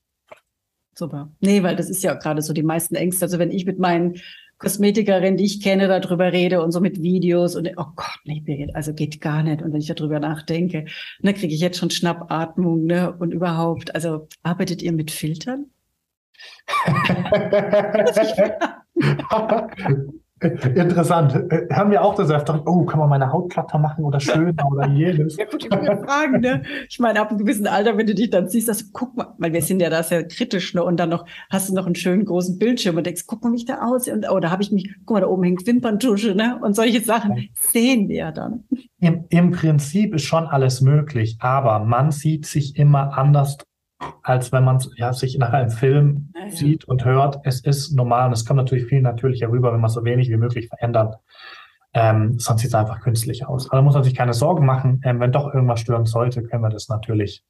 Super. 0.94 1.30
Nee, 1.40 1.62
weil 1.62 1.76
das 1.76 1.88
ist 1.88 2.02
ja 2.02 2.14
gerade 2.14 2.42
so 2.42 2.52
die 2.52 2.64
meisten 2.64 2.96
Ängste. 2.96 3.24
Also 3.26 3.38
wenn 3.38 3.52
ich 3.52 3.66
mit 3.66 3.78
meinen 3.78 4.16
Kosmetikerinnen, 4.58 5.36
die 5.36 5.44
ich 5.44 5.62
kenne, 5.62 5.86
darüber 5.86 6.32
rede 6.32 6.60
und 6.60 6.72
so 6.72 6.80
mit 6.80 7.00
Videos 7.00 7.54
und 7.54 7.68
oh 7.76 7.86
Gott, 7.94 8.18
nee, 8.24 8.40
Birgit, 8.40 8.74
also 8.74 8.92
geht 8.92 9.20
gar 9.20 9.44
nicht. 9.44 9.62
Und 9.62 9.72
wenn 9.72 9.80
ich 9.80 9.86
darüber 9.86 10.18
nachdenke, 10.18 10.86
ne, 11.20 11.34
kriege 11.34 11.54
ich 11.54 11.60
jetzt 11.60 11.78
schon 11.78 11.90
Schnappatmung, 11.90 12.84
ne? 12.84 13.14
Und 13.16 13.32
überhaupt, 13.32 13.94
also 13.94 14.26
arbeitet 14.42 14.82
ihr 14.82 14.90
mit 14.92 15.12
Filtern? 15.12 15.66
Interessant. 20.40 21.34
Äh, 21.50 21.66
Haben 21.72 21.90
wir 21.90 22.02
auch 22.02 22.14
das 22.14 22.30
öfter, 22.30 22.62
oh, 22.66 22.84
kann 22.84 23.00
man 23.00 23.08
meine 23.08 23.32
Haut 23.32 23.50
glatter 23.50 23.78
machen 23.78 24.04
oder 24.04 24.20
schöner 24.20 24.70
oder 24.70 24.86
jenes? 24.88 25.36
Ja, 25.36 25.46
gut, 25.46 25.64
Fragen, 25.64 26.40
ne? 26.40 26.62
Ich 26.88 26.98
meine, 26.98 27.20
ab 27.20 27.30
einem 27.30 27.38
gewissen 27.38 27.66
Alter, 27.66 27.96
wenn 27.96 28.06
du 28.06 28.14
dich 28.14 28.30
dann 28.30 28.48
siehst, 28.48 28.68
dass, 28.68 28.92
guck 28.92 29.16
mal, 29.16 29.34
weil 29.38 29.52
wir 29.52 29.62
sind 29.62 29.80
ja 29.80 29.90
da 29.90 30.02
sehr 30.02 30.26
kritisch, 30.26 30.74
ne? 30.74 30.84
Und 30.84 30.98
dann 30.98 31.08
noch, 31.08 31.24
hast 31.50 31.68
du 31.68 31.74
noch 31.74 31.86
einen 31.86 31.94
schönen 31.94 32.24
großen 32.24 32.58
Bildschirm 32.58 32.96
und 32.96 33.06
denkst, 33.06 33.24
guck 33.26 33.42
mal, 33.42 33.52
wie 33.52 33.56
ich 33.56 33.64
da 33.64 33.80
aus, 33.82 34.08
und, 34.08 34.30
oh, 34.30 34.38
da 34.38 34.50
habe 34.50 34.62
ich 34.62 34.70
mich, 34.70 34.94
guck 35.04 35.16
mal, 35.16 35.20
da 35.20 35.26
oben 35.26 35.42
hängt 35.42 35.66
Wimperntusche, 35.66 36.34
ne? 36.34 36.58
Und 36.62 36.76
solche 36.76 37.00
Sachen 37.00 37.36
ja. 37.36 37.42
sehen 37.54 38.08
wir 38.08 38.16
ja 38.16 38.32
dann. 38.32 38.64
Im, 39.00 39.24
Im 39.28 39.50
Prinzip 39.50 40.14
ist 40.14 40.24
schon 40.24 40.46
alles 40.46 40.80
möglich, 40.80 41.36
aber 41.40 41.80
man 41.80 42.10
sieht 42.10 42.46
sich 42.46 42.76
immer 42.76 43.16
anders 43.16 43.58
als 44.22 44.52
wenn 44.52 44.64
man 44.64 44.82
ja, 44.96 45.12
sich 45.12 45.38
nach 45.38 45.52
einem 45.52 45.70
Film 45.70 46.32
ja, 46.34 46.50
sieht 46.50 46.84
und 46.84 47.04
hört. 47.04 47.40
Es 47.44 47.60
ist 47.60 47.92
normal 47.92 48.26
und 48.26 48.32
es 48.32 48.44
kommt 48.44 48.58
natürlich 48.58 48.86
viel 48.86 49.00
natürlicher 49.00 49.50
rüber, 49.50 49.72
wenn 49.72 49.80
man 49.80 49.90
so 49.90 50.04
wenig 50.04 50.28
wie 50.28 50.36
möglich 50.36 50.68
verändert. 50.68 51.16
Ähm, 51.94 52.38
sonst 52.38 52.60
sieht 52.60 52.68
es 52.68 52.74
einfach 52.74 53.00
künstlich 53.00 53.46
aus. 53.46 53.68
Aber 53.68 53.78
da 53.78 53.82
muss 53.82 53.94
man 53.94 54.04
sich 54.04 54.14
keine 54.14 54.34
Sorgen 54.34 54.66
machen. 54.66 55.00
Ähm, 55.04 55.20
wenn 55.20 55.32
doch 55.32 55.52
irgendwas 55.52 55.80
stören 55.80 56.04
sollte, 56.04 56.42
können 56.42 56.62
wir 56.62 56.68
das 56.68 56.88
natürlich 56.88 57.42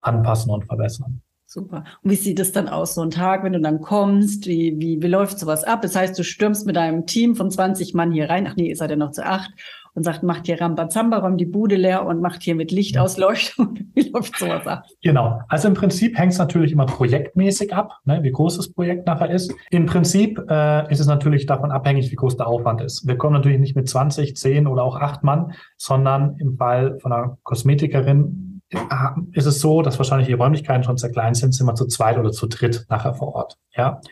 anpassen 0.00 0.50
und 0.50 0.66
verbessern. 0.66 1.22
Super. 1.46 1.84
Und 2.02 2.10
wie 2.10 2.16
sieht 2.16 2.40
es 2.40 2.50
dann 2.50 2.68
aus, 2.68 2.96
so 2.96 3.02
ein 3.02 3.10
Tag, 3.10 3.44
wenn 3.44 3.52
du 3.52 3.60
dann 3.60 3.80
kommst? 3.80 4.46
Wie, 4.46 4.74
wie, 4.78 5.00
wie 5.00 5.06
läuft 5.06 5.38
sowas 5.38 5.62
ab? 5.62 5.80
Das 5.82 5.94
heißt, 5.94 6.18
du 6.18 6.24
stürmst 6.24 6.66
mit 6.66 6.74
deinem 6.74 7.06
Team 7.06 7.36
von 7.36 7.50
20 7.50 7.94
Mann 7.94 8.10
hier 8.10 8.28
rein. 8.28 8.48
Ach 8.50 8.56
nee, 8.56 8.68
ihr 8.68 8.76
seid 8.76 8.90
ja 8.90 8.96
noch 8.96 9.12
zu 9.12 9.24
acht 9.24 9.52
und 9.96 10.02
sagt, 10.02 10.22
macht 10.22 10.44
hier 10.46 10.60
Rambazamba, 10.60 11.18
räumt 11.18 11.40
die 11.40 11.46
Bude 11.46 11.74
leer 11.74 12.04
und 12.04 12.20
macht 12.20 12.42
hier 12.42 12.54
mit 12.54 12.70
Lichtausleuchtung. 12.70 13.78
wie 13.94 14.10
läuft 14.10 14.38
sowas 14.38 14.66
ab? 14.66 14.84
Genau. 15.02 15.40
Also 15.48 15.68
im 15.68 15.74
Prinzip 15.74 16.18
hängt 16.18 16.32
es 16.32 16.38
natürlich 16.38 16.70
immer 16.70 16.84
projektmäßig 16.84 17.74
ab, 17.74 17.92
ne, 18.04 18.22
wie 18.22 18.30
groß 18.30 18.58
das 18.58 18.68
Projekt 18.72 19.06
nachher 19.06 19.30
ist. 19.30 19.54
Im 19.70 19.86
Prinzip 19.86 20.38
äh, 20.50 20.92
ist 20.92 21.00
es 21.00 21.06
natürlich 21.06 21.46
davon 21.46 21.70
abhängig, 21.70 22.10
wie 22.12 22.16
groß 22.16 22.36
der 22.36 22.46
Aufwand 22.46 22.82
ist. 22.82 23.06
Wir 23.06 23.16
kommen 23.16 23.32
natürlich 23.32 23.58
nicht 23.58 23.74
mit 23.74 23.88
20, 23.88 24.36
10 24.36 24.66
oder 24.66 24.84
auch 24.84 24.96
8 24.96 25.24
Mann, 25.24 25.52
sondern 25.78 26.36
im 26.38 26.58
Fall 26.58 26.98
von 27.00 27.12
einer 27.12 27.38
Kosmetikerin 27.42 28.60
äh, 28.70 28.78
ist 29.32 29.46
es 29.46 29.60
so, 29.60 29.80
dass 29.80 29.98
wahrscheinlich 29.98 30.28
die 30.28 30.34
Räumlichkeiten 30.34 30.84
schon 30.84 30.98
sehr 30.98 31.10
klein 31.10 31.32
sind, 31.32 31.54
sind 31.54 31.66
wir 31.66 31.74
zu 31.74 31.86
zweit 31.86 32.18
oder 32.18 32.32
zu 32.32 32.48
dritt 32.48 32.84
nachher 32.90 33.14
vor 33.14 33.34
Ort. 33.34 33.56
Ja. 33.74 34.02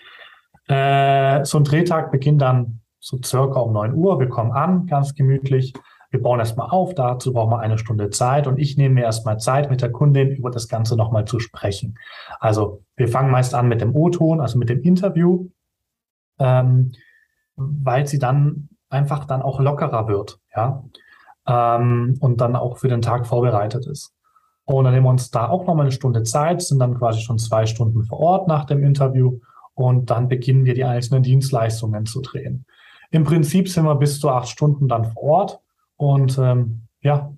Äh, 0.67 1.45
so 1.45 1.59
ein 1.59 1.65
Drehtag 1.65 2.11
beginnt 2.11 2.41
dann 2.41 2.81
so 3.05 3.19
circa 3.23 3.61
um 3.61 3.75
neun 3.75 3.95
Uhr. 3.95 4.19
Wir 4.19 4.29
kommen 4.29 4.53
an, 4.53 4.87
ganz 4.87 5.15
gemütlich. 5.15 5.75
wir 6.11 6.23
bauen 6.23 6.39
erstmal 6.39 6.71
auf, 6.71 6.95
dazu 6.95 7.35
brauchen 7.35 7.51
wir 7.51 7.59
eine 7.59 7.77
Stunde 7.77 8.09
Zeit 8.09 8.47
und 8.47 8.59
ich 8.59 8.79
nehme 8.79 8.95
mir 8.95 9.03
erstmal 9.03 9.39
Zeit, 9.39 9.69
mit 9.69 9.83
der 9.83 9.93
Kundin 9.93 10.31
über 10.31 10.51
das 10.51 10.69
Ganze 10.69 10.97
nochmal 10.97 11.27
zu 11.27 11.39
sprechen. 11.39 11.99
Also 12.41 12.83
wir 12.97 13.09
fangen 13.09 13.31
meist 13.31 13.55
an 13.55 13.69
mit 13.69 13.83
dem 13.83 13.95
O-Ton, 13.95 14.41
also 14.41 14.59
mit 14.59 14.71
dem 14.71 14.81
Interview, 14.81 15.51
ähm, 16.39 16.93
weil 17.57 18.07
sie 18.07 18.19
dann 18.19 18.71
einfach 18.89 19.27
dann 19.27 19.43
auch 19.43 19.61
lockerer 19.61 20.09
wird, 20.09 20.39
ja, 20.57 20.85
ähm, 21.47 22.17
und 22.21 22.41
dann 22.41 22.57
auch 22.57 22.79
für 22.79 22.89
den 22.89 23.03
Tag 23.03 23.27
vorbereitet 23.27 23.87
ist. 23.87 24.15
Und 24.65 24.85
dann 24.85 24.95
nehmen 24.95 25.05
wir 25.05 25.11
uns 25.11 25.31
da 25.31 25.49
auch 25.49 25.67
nochmal 25.67 25.85
eine 25.85 25.93
Stunde 25.93 26.23
Zeit, 26.23 26.63
sind 26.63 26.79
dann 26.79 26.97
quasi 26.97 27.21
schon 27.21 27.39
zwei 27.39 27.67
Stunden 27.67 28.03
vor 28.05 28.21
Ort 28.21 28.49
nach 28.49 28.65
dem 28.65 28.83
Interview 28.83 29.41
und 29.75 30.09
dann 30.11 30.29
beginnen 30.29 30.65
wir 30.65 30.73
die 30.73 30.85
einzelnen 30.85 31.23
Dienstleistungen 31.23 32.07
zu 32.07 32.23
drehen. 32.23 32.65
Im 33.15 33.23
Prinzip 33.23 33.69
sind 33.69 33.85
wir 33.85 33.95
bis 33.95 34.19
zu 34.19 34.29
acht 34.29 34.49
Stunden 34.49 34.89
dann 34.89 35.05
vor 35.05 35.23
Ort 35.23 35.61
und 35.97 36.37
ähm, 36.37 36.89
ja, 37.01 37.33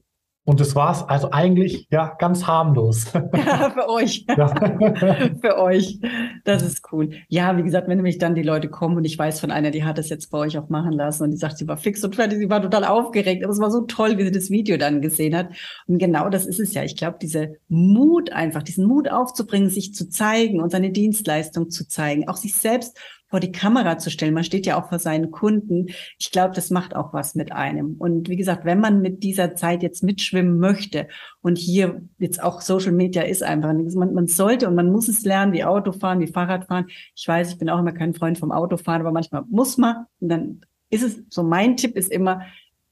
und 0.47 0.61
das 0.61 0.75
war's. 0.77 1.07
Also 1.07 1.33
eigentlich 1.33 1.87
ja 1.91 2.15
ganz 2.19 2.47
harmlos. 2.47 3.13
Ja, 3.13 3.71
für 3.75 3.91
euch. 3.91 4.25
Ja. 4.39 4.49
für 5.43 5.59
euch. 5.59 5.99
Das 6.45 6.63
ist 6.63 6.83
cool. 6.93 7.11
Ja, 7.29 7.59
wie 7.59 7.63
gesagt, 7.63 7.89
wenn 7.89 7.99
nämlich 7.99 8.17
dann 8.17 8.35
die 8.35 8.43
Leute 8.45 8.71
kommen 8.71 8.97
und 8.97 9.05
ich 9.05 9.19
weiß 9.19 9.39
von 9.39 9.51
einer, 9.51 9.71
die 9.71 9.85
hat 9.85 9.99
das 9.99 10.09
jetzt 10.09 10.31
bei 10.31 10.39
euch 10.39 10.57
auch 10.57 10.71
machen 10.71 10.93
lassen 10.93 11.25
und 11.25 11.33
die 11.33 11.37
sagt, 11.37 11.59
sie 11.59 11.69
war 11.69 11.77
fix 11.77 12.03
und 12.05 12.15
fertig, 12.15 12.39
sie 12.39 12.49
war 12.49 12.63
total 12.63 12.85
aufgeregt. 12.85 13.45
Aber 13.45 13.53
es 13.53 13.61
war 13.61 13.71
so 13.71 13.83
toll, 13.83 14.17
wie 14.17 14.23
sie 14.23 14.31
das 14.31 14.49
Video 14.49 14.79
dann 14.79 15.03
gesehen 15.03 15.37
hat. 15.37 15.49
Und 15.89 15.99
genau 15.99 16.31
das 16.31 16.47
ist 16.47 16.61
es 16.61 16.73
ja. 16.73 16.85
Ich 16.85 16.97
glaube, 16.97 17.19
diese 17.21 17.57
Mut 17.69 18.33
einfach, 18.33 18.63
diesen 18.63 18.87
Mut 18.87 19.11
aufzubringen, 19.11 19.69
sich 19.69 19.93
zu 19.93 20.09
zeigen 20.09 20.63
und 20.63 20.71
seine 20.71 20.91
Dienstleistung 20.91 21.69
zu 21.69 21.87
zeigen, 21.87 22.29
auch 22.29 22.37
sich 22.37 22.55
selbst 22.55 22.97
vor 23.37 23.41
die 23.41 23.53
Kamera 23.53 23.99
zu 23.99 24.11
stellen. 24.11 24.33
Man 24.33 24.45
steht 24.45 24.65
ja 24.65 24.81
auch 24.81 24.89
vor 24.89 24.99
seinen 24.99 25.31
Kunden. 25.31 25.89
Ich 26.19 26.31
glaube, 26.31 26.55
das 26.55 26.71
macht 26.71 26.97
auch 26.97 27.13
was 27.13 27.35
mit 27.35 27.53
einem. 27.53 27.97
Und 27.99 28.31
wie 28.31 28.37
gesagt, 28.37 28.65
wenn 28.65 28.81
man 28.81 29.03
mit 29.03 29.23
dieser 29.23 29.55
Zeit 29.55 29.83
jetzt 29.83 30.03
mitschwimmen 30.03 30.59
möchte 30.59 31.07
und 31.43 31.59
hier 31.59 32.01
jetzt 32.17 32.43
auch 32.43 32.63
Social 32.63 32.93
Media 32.93 33.21
ist 33.21 33.43
einfach, 33.43 33.75
man, 33.75 34.15
man 34.15 34.27
sollte 34.27 34.67
und 34.69 34.75
man 34.75 34.91
muss 34.91 35.09
es 35.09 35.23
lernen, 35.27 35.53
wie 35.53 35.65
Autofahren, 35.65 36.21
wie 36.21 36.29
Fahrradfahren. 36.29 36.87
Ich 37.15 37.29
weiß, 37.29 37.51
ich 37.51 37.59
bin 37.59 37.69
auch 37.69 37.79
immer 37.79 37.93
kein 37.93 38.15
Freund 38.15 38.39
vom 38.39 38.53
Autofahren, 38.53 39.03
aber 39.03 39.13
manchmal 39.13 39.43
muss 39.51 39.77
man. 39.77 40.07
Und 40.19 40.31
dann 40.31 40.61
ist 40.89 41.03
es, 41.03 41.23
so 41.29 41.43
mein 41.43 41.77
Tipp 41.77 41.95
ist 41.95 42.11
immer, 42.11 42.41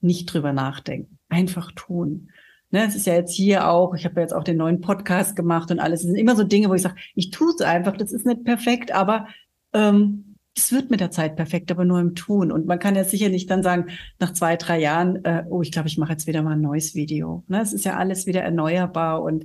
nicht 0.03 0.27
drüber 0.27 0.53
nachdenken. 0.53 1.17
Einfach 1.31 1.73
tun. 1.73 2.29
Ne, 2.71 2.85
es 2.85 2.95
ist 2.95 3.07
ja 3.07 3.15
jetzt 3.15 3.33
hier 3.33 3.71
auch, 3.71 3.95
ich 3.95 4.05
habe 4.05 4.17
ja 4.17 4.21
jetzt 4.21 4.35
auch 4.35 4.45
den 4.45 4.59
neuen 4.59 4.83
Podcast 4.83 5.37
gemacht 5.37 5.71
und 5.71 5.81
alles. 5.81 6.01
Es 6.01 6.07
sind 6.07 6.17
immer 6.17 6.37
so 6.37 6.45
Dinge, 6.45 6.69
wo 6.69 6.75
ich 6.75 6.83
sage, 6.83 6.97
ich 7.15 7.31
tue 7.31 7.49
es 7.49 7.63
einfach, 7.63 7.97
das 7.97 8.13
ist 8.13 8.27
nicht 8.27 8.45
perfekt, 8.45 8.93
aber 8.93 9.27
ähm, 9.73 10.34
es 10.57 10.73
wird 10.73 10.91
mit 10.91 11.01
der 11.01 11.11
Zeit 11.11 11.37
perfekt, 11.37 11.71
aber 11.71 11.85
nur 11.85 12.01
im 12.01 12.15
Tun. 12.15 12.53
Und 12.53 12.67
man 12.67 12.79
kann 12.79 12.95
ja 12.95 13.05
sicherlich 13.05 13.47
dann 13.47 13.63
sagen, 13.63 13.87
nach 14.21 14.33
zwei, 14.33 14.57
drei 14.57 14.81
Jahren, 14.81 15.25
äh, 15.25 15.45
oh, 15.49 15.63
ich 15.63 15.73
glaube, 15.73 15.89
ich 15.89 15.99
mache 15.99 16.13
jetzt 16.13 16.27
wieder 16.27 16.43
mal 16.43 16.53
ein 16.53 16.61
neues 16.61 16.95
Video. 16.95 17.45
Ne? 17.49 17.61
Es 17.61 17.73
ist 17.73 17.85
ja 17.85 17.97
alles 17.97 18.27
wieder 18.27 18.43
erneuerbar 18.43 19.23
und 19.23 19.45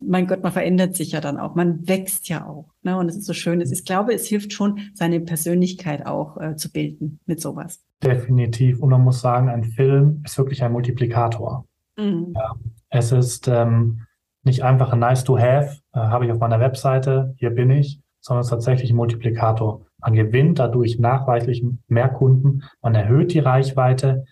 mein 0.00 0.26
Gott, 0.26 0.42
man 0.42 0.52
verändert 0.52 0.96
sich 0.96 1.12
ja 1.12 1.20
dann 1.20 1.36
auch. 1.36 1.54
Man 1.54 1.86
wächst 1.86 2.28
ja 2.28 2.46
auch. 2.46 2.72
Ne? 2.82 2.96
Und 2.96 3.08
es 3.08 3.16
ist 3.16 3.26
so 3.26 3.34
schön. 3.34 3.60
Ich 3.60 3.84
glaube, 3.84 4.14
es 4.14 4.26
hilft 4.26 4.52
schon, 4.52 4.80
seine 4.94 5.20
Persönlichkeit 5.20 6.06
auch 6.06 6.38
äh, 6.38 6.56
zu 6.56 6.72
bilden 6.72 7.20
mit 7.26 7.40
sowas. 7.40 7.84
Definitiv. 8.02 8.80
Und 8.80 8.90
man 8.90 9.02
muss 9.02 9.20
sagen, 9.20 9.48
ein 9.48 9.64
Film 9.64 10.22
ist 10.24 10.38
wirklich 10.38 10.62
ein 10.62 10.72
Multiplikator. 10.72 11.66
Mhm. 11.98 12.32
Ja, 12.34 12.54
es 12.88 13.12
ist 13.12 13.46
ähm, 13.46 14.06
nicht 14.42 14.64
einfach 14.64 14.92
ein 14.92 14.98
nice 14.98 15.24
to 15.24 15.38
have, 15.38 15.80
äh, 15.92 15.98
habe 15.98 16.24
ich 16.24 16.32
auf 16.32 16.38
meiner 16.38 16.60
Webseite, 16.60 17.34
hier 17.36 17.50
bin 17.50 17.70
ich, 17.70 18.00
sondern 18.20 18.40
es 18.40 18.46
ist 18.46 18.52
tatsächlich 18.52 18.90
ein 18.90 18.96
Multiplikator. 18.96 19.84
Man 20.00 20.14
gewinnt 20.14 20.58
dadurch 20.58 20.98
nachweislich 20.98 21.64
mehr 21.88 22.08
Kunden, 22.08 22.62
man 22.82 22.94
erhöht 22.94 23.32
die 23.32 23.38
Reichweite, 23.38 24.24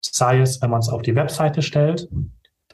sei 0.00 0.40
es, 0.40 0.62
wenn 0.62 0.70
man 0.70 0.80
es 0.80 0.88
auf 0.88 1.02
die 1.02 1.16
Webseite 1.16 1.62
stellt, 1.62 2.08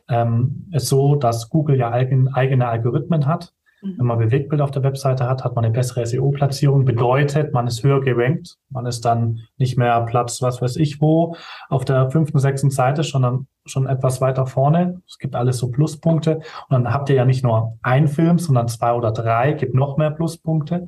ähm, 0.09 0.68
ist 0.73 0.88
so, 0.88 1.16
dass 1.16 1.49
Google 1.49 1.79
ja 1.79 1.90
eigen, 1.90 2.29
eigene 2.29 2.68
Algorithmen 2.68 3.27
hat. 3.27 3.53
Mhm. 3.83 3.99
Wenn 3.99 4.07
man 4.07 4.18
Bewegtbild 4.18 4.61
auf 4.61 4.70
der 4.70 4.83
Webseite 4.83 5.29
hat, 5.29 5.44
hat 5.44 5.55
man 5.55 5.64
eine 5.64 5.73
bessere 5.73 6.05
SEO-Platzierung, 6.05 6.85
bedeutet, 6.85 7.53
man 7.53 7.66
ist 7.66 7.83
höher 7.83 8.01
gerankt. 8.01 8.57
Man 8.70 8.87
ist 8.87 9.05
dann 9.05 9.40
nicht 9.57 9.79
mehr 9.79 10.01
Platz, 10.03 10.42
was 10.42 10.61
weiß 10.61 10.77
ich 10.77 11.01
wo, 11.01 11.37
auf 11.68 11.85
der 11.85 12.11
fünften, 12.11 12.38
sechsten 12.38 12.70
Seite, 12.70 13.03
sondern 13.03 13.47
schon 13.66 13.87
etwas 13.87 14.20
weiter 14.20 14.47
vorne. 14.47 15.01
Es 15.09 15.18
gibt 15.18 15.35
alles 15.35 15.59
so 15.59 15.70
Pluspunkte. 15.70 16.37
Und 16.37 16.44
dann 16.70 16.92
habt 16.92 17.09
ihr 17.09 17.16
ja 17.16 17.25
nicht 17.25 17.44
nur 17.44 17.79
ein 17.83 18.09
Film, 18.09 18.38
sondern 18.38 18.68
zwei 18.68 18.92
oder 18.92 19.12
drei, 19.12 19.53
gibt 19.53 19.75
noch 19.75 19.97
mehr 19.97 20.11
Pluspunkte. 20.11 20.85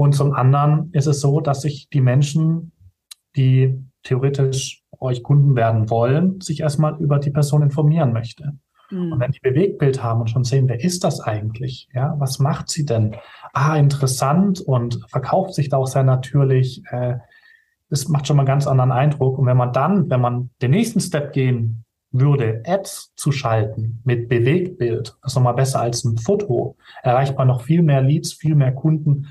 Und 0.00 0.14
zum 0.14 0.32
anderen 0.32 0.88
ist 0.94 1.06
es 1.06 1.20
so, 1.20 1.42
dass 1.42 1.60
sich 1.60 1.90
die 1.90 2.00
Menschen, 2.00 2.72
die 3.36 3.84
theoretisch 4.02 4.82
euch 4.98 5.22
Kunden 5.22 5.56
werden 5.56 5.90
wollen, 5.90 6.40
sich 6.40 6.60
erstmal 6.60 6.96
über 7.02 7.18
die 7.18 7.30
Person 7.30 7.60
informieren 7.60 8.14
möchte. 8.14 8.54
Mhm. 8.90 9.12
Und 9.12 9.20
wenn 9.20 9.32
die 9.32 9.40
Bewegtbild 9.40 10.02
haben 10.02 10.22
und 10.22 10.30
schon 10.30 10.44
sehen, 10.44 10.70
wer 10.70 10.82
ist 10.82 11.04
das 11.04 11.20
eigentlich? 11.20 11.86
Ja, 11.92 12.14
was 12.18 12.38
macht 12.38 12.70
sie 12.70 12.86
denn? 12.86 13.14
Ah, 13.52 13.76
interessant 13.76 14.62
und 14.62 15.04
verkauft 15.06 15.52
sich 15.52 15.68
da 15.68 15.76
auch 15.76 15.86
sehr 15.86 16.02
natürlich. 16.02 16.82
Äh, 16.90 17.18
das 17.90 18.08
macht 18.08 18.26
schon 18.26 18.38
mal 18.38 18.44
einen 18.44 18.46
ganz 18.46 18.66
anderen 18.66 18.92
Eindruck. 18.92 19.36
Und 19.36 19.44
wenn 19.44 19.58
man 19.58 19.74
dann, 19.74 20.08
wenn 20.08 20.22
man 20.22 20.48
den 20.62 20.70
nächsten 20.70 21.00
Step 21.00 21.34
gehen 21.34 21.84
würde, 22.10 22.62
Ads 22.64 23.12
zu 23.16 23.32
schalten 23.32 24.00
mit 24.04 24.30
Bewegtbild, 24.30 25.18
das 25.20 25.32
ist 25.32 25.36
nochmal 25.36 25.56
besser 25.56 25.82
als 25.82 26.04
ein 26.04 26.16
Foto, 26.16 26.78
erreicht 27.02 27.36
man 27.36 27.48
noch 27.48 27.60
viel 27.60 27.82
mehr 27.82 28.00
Leads, 28.00 28.32
viel 28.32 28.54
mehr 28.54 28.72
Kunden. 28.72 29.26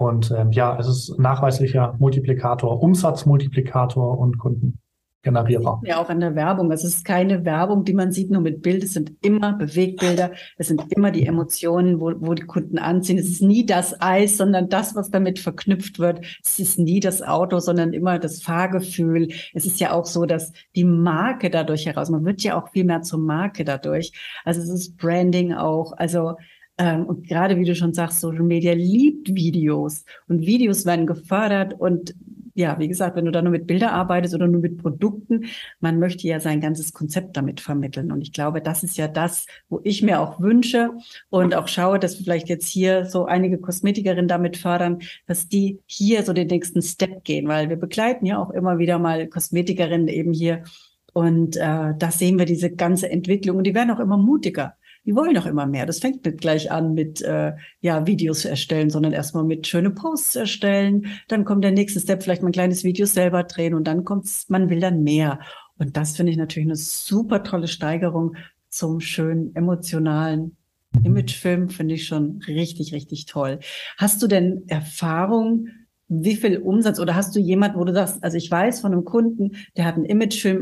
Und 0.00 0.30
ähm, 0.30 0.50
ja, 0.50 0.78
es 0.78 0.86
ist 0.88 1.18
nachweislicher 1.18 1.94
Multiplikator, 1.98 2.82
Umsatzmultiplikator 2.82 4.18
und 4.18 4.38
Kunden. 4.38 4.78
Generierer. 5.22 5.82
Ja, 5.84 6.00
auch 6.00 6.08
an 6.08 6.20
der 6.20 6.34
Werbung. 6.34 6.72
Es 6.72 6.82
ist 6.82 7.04
keine 7.04 7.44
Werbung, 7.44 7.84
die 7.84 7.92
man 7.92 8.10
sieht 8.10 8.30
nur 8.30 8.40
mit 8.40 8.62
Bild. 8.62 8.82
Es 8.82 8.94
sind 8.94 9.12
immer 9.20 9.52
Bewegbilder. 9.52 10.30
Es 10.56 10.68
sind 10.68 10.90
immer 10.94 11.10
die 11.10 11.26
Emotionen, 11.26 12.00
wo, 12.00 12.14
wo 12.20 12.32
die 12.32 12.46
Kunden 12.46 12.78
anziehen. 12.78 13.18
Es 13.18 13.28
ist 13.28 13.42
nie 13.42 13.66
das 13.66 14.00
Eis, 14.00 14.38
sondern 14.38 14.70
das, 14.70 14.94
was 14.94 15.10
damit 15.10 15.38
verknüpft 15.38 15.98
wird. 15.98 16.24
Es 16.42 16.58
ist 16.58 16.78
nie 16.78 17.00
das 17.00 17.20
Auto, 17.20 17.58
sondern 17.58 17.92
immer 17.92 18.18
das 18.18 18.42
Fahrgefühl. 18.42 19.28
Es 19.52 19.66
ist 19.66 19.78
ja 19.80 19.92
auch 19.92 20.06
so, 20.06 20.24
dass 20.24 20.52
die 20.74 20.84
Marke 20.84 21.50
dadurch 21.50 21.84
heraus, 21.84 22.08
man 22.08 22.24
wird 22.24 22.42
ja 22.42 22.58
auch 22.58 22.70
viel 22.70 22.84
mehr 22.84 23.02
zur 23.02 23.18
Marke 23.18 23.66
dadurch. 23.66 24.12
Also 24.46 24.62
es 24.62 24.70
ist 24.70 24.96
Branding 24.96 25.52
auch. 25.52 25.92
Also 25.98 26.36
und 26.80 27.28
gerade 27.28 27.58
wie 27.58 27.64
du 27.64 27.74
schon 27.74 27.92
sagst, 27.92 28.20
Social 28.20 28.42
Media 28.42 28.72
liebt 28.72 29.34
Videos. 29.34 30.04
Und 30.28 30.46
Videos 30.46 30.86
werden 30.86 31.06
gefördert. 31.06 31.74
Und 31.78 32.14
ja, 32.54 32.78
wie 32.78 32.88
gesagt, 32.88 33.16
wenn 33.16 33.24
du 33.24 33.30
da 33.30 33.42
nur 33.42 33.52
mit 33.52 33.66
Bilder 33.66 33.92
arbeitest 33.92 34.34
oder 34.34 34.46
nur 34.46 34.60
mit 34.60 34.78
Produkten, 34.78 35.46
man 35.80 35.98
möchte 35.98 36.26
ja 36.26 36.40
sein 36.40 36.60
ganzes 36.60 36.92
Konzept 36.92 37.36
damit 37.36 37.60
vermitteln. 37.60 38.12
Und 38.12 38.22
ich 38.22 38.32
glaube, 38.32 38.60
das 38.60 38.82
ist 38.82 38.96
ja 38.96 39.08
das, 39.08 39.46
wo 39.68 39.80
ich 39.84 40.02
mir 40.02 40.20
auch 40.20 40.40
wünsche 40.40 40.90
und 41.28 41.54
auch 41.54 41.68
schaue, 41.68 41.98
dass 41.98 42.16
vielleicht 42.16 42.48
jetzt 42.48 42.68
hier 42.68 43.04
so 43.04 43.26
einige 43.26 43.58
Kosmetikerinnen 43.58 44.28
damit 44.28 44.56
fördern, 44.56 44.98
dass 45.26 45.48
die 45.48 45.80
hier 45.86 46.22
so 46.22 46.32
den 46.32 46.48
nächsten 46.48 46.82
Step 46.82 47.24
gehen, 47.24 47.46
weil 47.48 47.68
wir 47.68 47.76
begleiten 47.76 48.26
ja 48.26 48.38
auch 48.38 48.50
immer 48.50 48.78
wieder 48.78 48.98
mal 48.98 49.26
Kosmetikerinnen 49.26 50.08
eben 50.08 50.32
hier. 50.32 50.64
Und 51.12 51.56
äh, 51.56 51.94
da 51.98 52.10
sehen 52.10 52.38
wir 52.38 52.46
diese 52.46 52.70
ganze 52.70 53.10
Entwicklung. 53.10 53.58
Und 53.58 53.64
die 53.64 53.74
werden 53.74 53.90
auch 53.90 54.00
immer 54.00 54.16
mutiger 54.16 54.74
die 55.10 55.16
wollen 55.16 55.36
auch 55.38 55.46
immer 55.46 55.66
mehr. 55.66 55.86
Das 55.86 55.98
fängt 55.98 56.24
nicht 56.24 56.38
gleich 56.38 56.70
an 56.70 56.94
mit 56.94 57.20
äh, 57.20 57.54
ja 57.80 58.06
Videos 58.06 58.44
erstellen, 58.44 58.90
sondern 58.90 59.12
erstmal 59.12 59.42
mit 59.42 59.66
schöne 59.66 59.90
Posts 59.90 60.36
erstellen. 60.36 61.06
Dann 61.26 61.44
kommt 61.44 61.64
der 61.64 61.72
nächste 61.72 61.98
Step, 61.98 62.22
vielleicht 62.22 62.42
mal 62.42 62.50
ein 62.50 62.52
kleines 62.52 62.84
Video 62.84 63.06
selber 63.06 63.42
drehen 63.42 63.74
und 63.74 63.88
dann 63.88 64.04
kommt's, 64.04 64.48
man 64.48 64.70
will 64.70 64.78
dann 64.78 65.02
mehr. 65.02 65.40
Und 65.78 65.96
das 65.96 66.16
finde 66.16 66.30
ich 66.30 66.38
natürlich 66.38 66.68
eine 66.68 66.76
super 66.76 67.42
tolle 67.42 67.66
Steigerung 67.66 68.36
zum 68.68 69.00
schönen 69.00 69.52
emotionalen 69.56 70.56
Imagefilm. 71.02 71.70
Finde 71.70 71.96
ich 71.96 72.06
schon 72.06 72.40
richtig, 72.46 72.94
richtig 72.94 73.26
toll. 73.26 73.58
Hast 73.96 74.22
du 74.22 74.28
denn 74.28 74.62
Erfahrung 74.68 75.66
wie 76.12 76.34
viel 76.34 76.58
Umsatz 76.58 76.98
oder 76.98 77.14
hast 77.14 77.36
du 77.36 77.40
jemand, 77.40 77.76
wo 77.76 77.84
du 77.84 77.94
sagst, 77.94 78.22
also 78.22 78.36
ich 78.36 78.50
weiß 78.50 78.80
von 78.80 78.92
einem 78.92 79.04
Kunden, 79.04 79.52
der 79.76 79.84
hat 79.84 79.94
einen 79.94 80.04
Imagefilm 80.04 80.60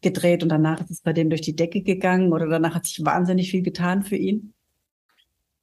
gedreht 0.00 0.42
und 0.42 0.48
danach 0.48 0.80
ist 0.80 0.90
es 0.90 1.02
bei 1.02 1.12
dem 1.12 1.28
durch 1.28 1.42
die 1.42 1.54
Decke 1.54 1.82
gegangen 1.82 2.32
oder 2.32 2.46
danach 2.46 2.74
hat 2.74 2.86
sich 2.86 3.04
wahnsinnig 3.04 3.50
viel 3.50 3.62
getan 3.62 4.02
für 4.02 4.16
ihn? 4.16 4.54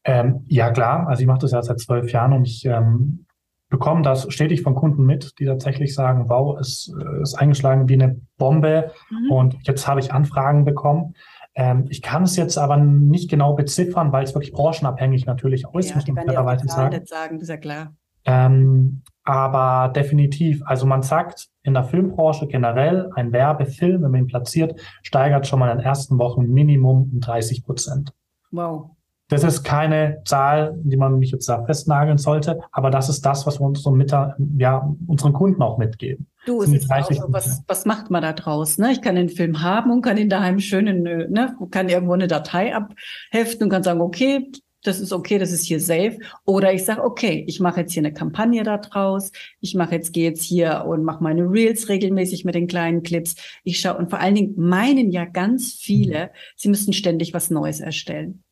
Ähm, 0.03 0.45
ja, 0.47 0.69
klar. 0.69 1.07
Also 1.07 1.21
ich 1.21 1.27
mache 1.27 1.39
das 1.39 1.51
ja 1.51 1.63
seit 1.63 1.79
zwölf 1.79 2.11
Jahren 2.11 2.33
und 2.33 2.47
ich 2.47 2.63
ähm, 2.65 3.25
bekomme 3.69 4.03
das 4.03 4.31
stetig 4.31 4.61
von 4.61 4.75
Kunden 4.75 5.03
mit, 5.03 5.39
die 5.39 5.45
tatsächlich 5.45 5.95
sagen, 5.95 6.29
wow, 6.29 6.59
es 6.59 6.93
äh, 6.95 7.21
ist 7.23 7.33
eingeschlagen 7.33 7.89
wie 7.89 7.95
eine 7.95 8.21
Bombe 8.37 8.91
mhm. 9.09 9.31
und 9.31 9.55
jetzt 9.63 9.87
habe 9.87 9.99
ich 9.99 10.13
Anfragen 10.13 10.63
bekommen. 10.63 11.15
Ähm, 11.55 11.85
ich 11.89 12.03
kann 12.03 12.23
es 12.23 12.35
jetzt 12.35 12.59
aber 12.59 12.77
nicht 12.77 13.31
genau 13.31 13.53
beziffern, 13.53 14.11
weil 14.11 14.25
es 14.25 14.35
wirklich 14.35 14.53
branchenabhängig 14.53 15.25
natürlich 15.25 15.65
auch 15.65 15.75
ist, 15.75 15.89
ja, 15.89 15.95
muss 15.95 16.07
man 16.07 16.23
fairerweise 16.23 16.67
sagen. 16.67 17.03
sagen. 17.07 17.35
Das 17.35 17.43
ist 17.43 17.49
ja 17.49 17.57
klar. 17.57 17.95
Ähm, 18.25 19.01
aber 19.23 19.91
definitiv, 19.93 20.61
also 20.65 20.85
man 20.85 21.01
sagt 21.01 21.47
in 21.63 21.73
der 21.73 21.83
Filmbranche 21.83 22.47
generell, 22.47 23.09
ein 23.15 23.31
Werbefilm, 23.31 24.03
wenn 24.03 24.11
man 24.11 24.21
ihn 24.21 24.27
platziert, 24.27 24.79
steigert 25.01 25.47
schon 25.47 25.59
mal 25.59 25.71
in 25.71 25.77
den 25.77 25.85
ersten 25.85 26.17
Wochen 26.19 26.51
Minimum 26.51 27.09
um 27.13 27.19
30 27.19 27.63
Prozent. 27.63 28.13
Wow. 28.51 28.91
Das 29.29 29.43
ist 29.43 29.63
keine 29.63 30.21
Zahl, 30.25 30.75
die 30.83 30.97
man 30.97 31.17
mich 31.17 31.31
jetzt 31.31 31.47
da 31.47 31.63
festnageln 31.63 32.17
sollte, 32.17 32.59
aber 32.71 32.91
das 32.91 33.09
ist 33.09 33.25
das, 33.25 33.47
was 33.47 33.59
wir 33.59 33.65
uns 33.65 33.81
so 33.81 33.89
mit, 33.89 34.11
ja, 34.11 34.95
unseren 35.07 35.33
Kunden 35.33 35.61
auch 35.61 35.77
mitgeben. 35.77 36.27
Du, 36.45 36.61
es 36.61 36.71
ist 36.71 36.91
auch 36.91 37.09
so, 37.09 37.23
was, 37.29 37.63
was 37.67 37.85
macht 37.85 38.11
man 38.11 38.21
da 38.21 38.33
draus? 38.33 38.77
Ne? 38.77 38.91
Ich 38.91 39.01
kann 39.01 39.15
den 39.15 39.29
Film 39.29 39.61
haben 39.61 39.91
und 39.91 40.01
kann 40.01 40.17
ihn 40.17 40.29
daheim 40.29 40.59
schön 40.59 40.87
in, 40.87 41.03
ne, 41.03 41.55
kann 41.71 41.87
irgendwo 41.87 42.13
eine 42.13 42.27
Datei 42.27 42.75
abheften 42.75 43.63
und 43.63 43.69
kann 43.69 43.81
sagen, 43.81 44.01
okay, 44.01 44.51
das 44.83 44.99
ist 44.99 45.13
okay, 45.13 45.39
das 45.39 45.51
ist 45.51 45.65
hier 45.65 45.79
safe. 45.79 46.19
Oder 46.45 46.73
ich 46.73 46.83
sage, 46.85 47.03
okay, 47.03 47.43
ich 47.47 47.59
mache 47.59 47.81
jetzt 47.81 47.93
hier 47.93 48.01
eine 48.01 48.13
Kampagne 48.13 48.63
da 48.63 48.77
draus. 48.77 49.31
Ich 49.59 49.75
mache 49.75 49.95
jetzt, 49.95 50.13
gehe 50.13 50.29
jetzt 50.29 50.43
hier 50.43 50.85
und 50.85 51.03
mache 51.03 51.23
meine 51.23 51.43
Reels 51.43 51.89
regelmäßig 51.89 52.45
mit 52.45 52.55
den 52.55 52.67
kleinen 52.67 53.03
Clips. 53.03 53.35
Ich 53.63 53.79
schaue 53.79 53.97
und 53.97 54.09
vor 54.09 54.19
allen 54.19 54.35
Dingen 54.35 54.53
meinen 54.57 55.11
ja 55.11 55.25
ganz 55.25 55.73
viele, 55.73 56.31
sie 56.55 56.69
müssen 56.69 56.93
ständig 56.93 57.33
was 57.33 57.49
Neues 57.49 57.79
erstellen. 57.79 58.43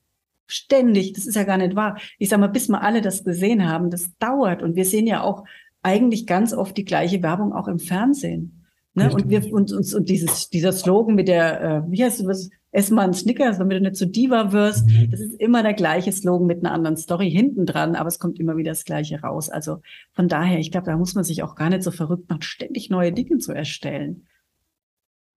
Ständig, 0.48 1.13
das 1.13 1.28
ist 1.28 1.36
ja 1.36 1.44
gar 1.44 1.58
nicht 1.58 1.76
wahr. 1.76 1.98
Ich 2.17 2.30
sage 2.30 2.41
mal, 2.41 2.48
bis 2.48 2.67
wir 2.67 2.82
alle 2.82 3.02
das 3.02 3.24
gesehen 3.24 3.70
haben, 3.70 3.89
das 3.89 4.17
dauert. 4.17 4.62
Und 4.62 4.76
wir 4.76 4.86
sehen 4.86 5.08
ja 5.08 5.24
auch 5.24 5.46
eigentlich 5.84 6.28
ganz 6.28 6.54
oft 6.54 6.76
die 6.78 6.86
gleiche 6.86 7.24
Werbung 7.24 7.54
auch 7.54 7.67
im 7.67 7.80
Fernsehen. 7.80 8.61
Ne? 8.93 9.12
Und 9.12 9.30
wir 9.30 9.54
und 9.54 9.71
uns 9.71 9.93
und 9.93 10.10
dieses 10.10 10.49
dieser 10.49 10.73
Slogan 10.73 11.15
mit 11.15 11.27
der 11.27 11.62
äh, 11.62 11.82
wie 11.91 12.04
heißt 12.04 12.25
das 12.25 12.49
ess 12.71 12.89
mal 12.89 13.04
einen 13.04 13.13
Snickers, 13.13 13.58
damit 13.58 13.77
du 13.77 13.82
nicht 13.82 13.95
zu 13.95 14.08
Diva 14.08 14.51
wirst. 14.51 14.88
Mhm. 14.88 15.12
Das 15.12 15.19
ist 15.19 15.39
immer 15.39 15.62
der 15.62 15.73
gleiche 15.73 16.12
Slogan 16.12 16.47
mit 16.47 16.63
einer 16.63 16.73
anderen 16.73 16.97
Story 16.97 17.30
hinten 17.30 17.65
dran, 17.65 17.95
aber 17.95 18.08
es 18.08 18.19
kommt 18.19 18.39
immer 18.39 18.58
wieder 18.58 18.71
das 18.71 18.86
Gleiche 18.86 19.21
raus. 19.21 19.49
Also 19.49 19.82
von 20.13 20.27
daher, 20.27 20.60
ich 20.60 20.71
glaube, 20.71 20.86
da 20.86 20.97
muss 20.97 21.15
man 21.15 21.23
sich 21.23 21.43
auch 21.43 21.56
gar 21.56 21.69
nicht 21.69 21.84
so 21.84 21.91
verrückt 21.91 22.30
machen, 22.30 22.41
ständig 22.41 22.89
neue 22.89 23.12
Dinge 23.12 23.38
zu 23.39 23.51
erstellen. 23.51 24.27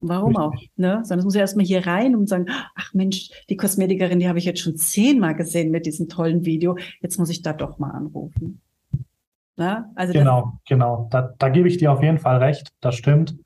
Warum 0.01 0.37
auch? 0.37 0.55
Ne? 0.77 1.01
Sondern 1.03 1.21
es 1.21 1.25
muss 1.25 1.35
ja 1.35 1.41
erstmal 1.41 1.65
hier 1.65 1.87
rein 1.87 2.15
und 2.15 2.29
sagen, 2.29 2.47
ach 2.75 2.93
Mensch, 2.93 3.31
die 3.49 3.57
Kosmetikerin, 3.57 4.19
die 4.19 4.29
habe 4.29 4.39
ich 4.39 4.45
jetzt 4.45 4.61
schon 4.61 4.77
zehnmal 4.77 5.35
gesehen 5.35 5.71
mit 5.71 5.87
diesem 5.87 6.09
tollen 6.09 6.45
Video. 6.45 6.77
Jetzt 7.01 7.19
muss 7.19 7.31
ich 7.31 7.41
da 7.41 7.55
doch 7.55 7.79
mal 7.79 7.91
anrufen. 7.91 8.61
Na? 9.57 9.91
Also 9.95 10.13
genau, 10.13 10.59
genau. 10.67 11.09
Da, 11.11 11.33
da 11.39 11.49
gebe 11.49 11.69
ich 11.69 11.79
dir 11.79 11.93
auf 11.93 12.03
jeden 12.03 12.19
Fall 12.19 12.39
recht. 12.39 12.69
Das 12.81 12.95
stimmt. 12.97 13.37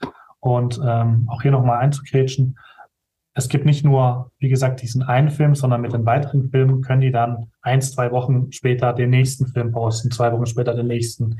Und 0.40 0.80
ähm, 0.84 1.28
auch 1.28 1.42
hier 1.42 1.50
nochmal 1.50 1.78
einzukretschen 1.78 2.56
es 3.38 3.48
gibt 3.48 3.64
nicht 3.64 3.84
nur, 3.84 4.32
wie 4.40 4.48
gesagt, 4.48 4.82
diesen 4.82 5.04
einen 5.04 5.30
Film, 5.30 5.54
sondern 5.54 5.80
mit 5.80 5.92
den 5.92 6.04
weiteren 6.04 6.50
Filmen 6.50 6.82
können 6.82 7.02
die 7.02 7.12
dann 7.12 7.52
eins, 7.62 7.92
zwei 7.92 8.10
Wochen 8.10 8.50
später 8.50 8.92
den 8.92 9.10
nächsten 9.10 9.46
Film 9.46 9.70
posten, 9.70 10.10
zwei 10.10 10.32
Wochen 10.32 10.46
später 10.46 10.74
den 10.74 10.88
nächsten. 10.88 11.38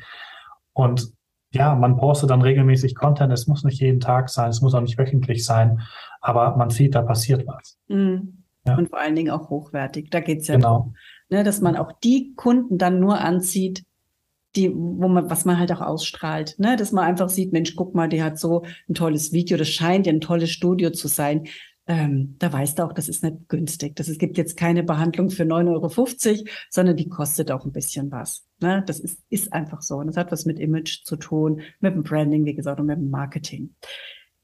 Und 0.75 1.13
ja, 1.53 1.75
man 1.75 1.97
postet 1.97 2.31
dann 2.31 2.41
regelmäßig 2.41 2.95
Content. 2.95 3.33
Es 3.33 3.49
muss 3.49 3.65
nicht 3.65 3.81
jeden 3.81 3.99
Tag 3.99 4.29
sein, 4.29 4.51
es 4.51 4.61
muss 4.61 4.75
auch 4.75 4.81
nicht 4.81 4.97
wöchentlich 4.97 5.45
sein, 5.45 5.81
aber 6.21 6.57
man 6.57 6.71
sieht, 6.71 6.95
da 6.95 7.03
passiert 7.03 7.45
was. 7.49 7.81
Mhm. 7.89 8.45
Ja. 8.65 8.77
Und 8.77 8.91
vor 8.91 9.01
allen 9.01 9.17
Dingen 9.17 9.33
auch 9.33 9.51
hochwertig. 9.51 10.09
Da 10.11 10.21
geht 10.21 10.43
es 10.43 10.47
ja 10.47 10.55
genau. 10.55 10.69
darum, 10.69 10.95
ne, 11.31 11.43
dass 11.43 11.61
man 11.61 11.75
auch 11.75 11.91
die 12.05 12.33
Kunden 12.37 12.79
dann 12.79 13.01
nur 13.01 13.21
anzieht, 13.21 13.85
die, 14.59 14.73
wo 14.75 15.09
man, 15.09 15.31
was 15.31 15.45
man 15.45 15.59
halt 15.59 15.73
auch 15.73 15.81
ausstrahlt, 15.81 16.57
ne, 16.59 16.77
dass 16.77 16.93
man 16.93 17.05
einfach 17.05 17.29
sieht, 17.29 17.53
Mensch, 17.53 17.77
guck 17.77 17.95
mal, 17.95 18.09
die 18.09 18.23
hat 18.23 18.39
so 18.39 18.65
ein 18.89 18.95
tolles 18.95 19.33
Video, 19.33 19.57
das 19.57 19.69
scheint 19.69 20.07
ja 20.07 20.13
ein 20.13 20.21
tolles 20.21 20.51
Studio 20.51 20.91
zu 20.91 21.09
sein 21.09 21.49
ähm, 21.89 22.37
da 22.39 22.53
weißt 22.53 22.79
du 22.79 22.83
auch, 22.83 22.93
das 22.93 23.09
ist 23.09 23.25
nicht 23.25 23.49
günstig. 23.49 23.97
Das, 23.97 24.09
es 24.09 24.19
gibt 24.19 24.37
jetzt 24.37 24.59
keine 24.59 24.83
Behandlung 24.83 25.31
für 25.31 25.45
9,50 25.45 26.29
Euro, 26.29 26.45
sondern 26.69 26.97
die 26.97 27.09
kostet 27.09 27.51
auch 27.51 27.65
ein 27.65 27.73
bisschen 27.73 28.13
was. 28.13 28.47
Ne? 28.61 28.85
Das 28.87 29.01
ist, 29.01 29.21
ist 29.31 29.55
einfach 29.55 29.81
so. 29.81 29.97
Und 29.97 30.09
das 30.09 30.19
hat 30.19 30.31
was 30.31 30.45
mit 30.45 30.61
Image 30.61 31.03
zu 31.05 31.17
tun, 31.17 31.63
mit 31.81 31.95
dem 31.95 32.03
Branding, 32.03 32.45
wie 32.45 32.55
gesagt, 32.55 32.79
und 32.79 32.87
mit 32.87 32.99
dem 32.99 33.09
Marketing. 33.09 33.75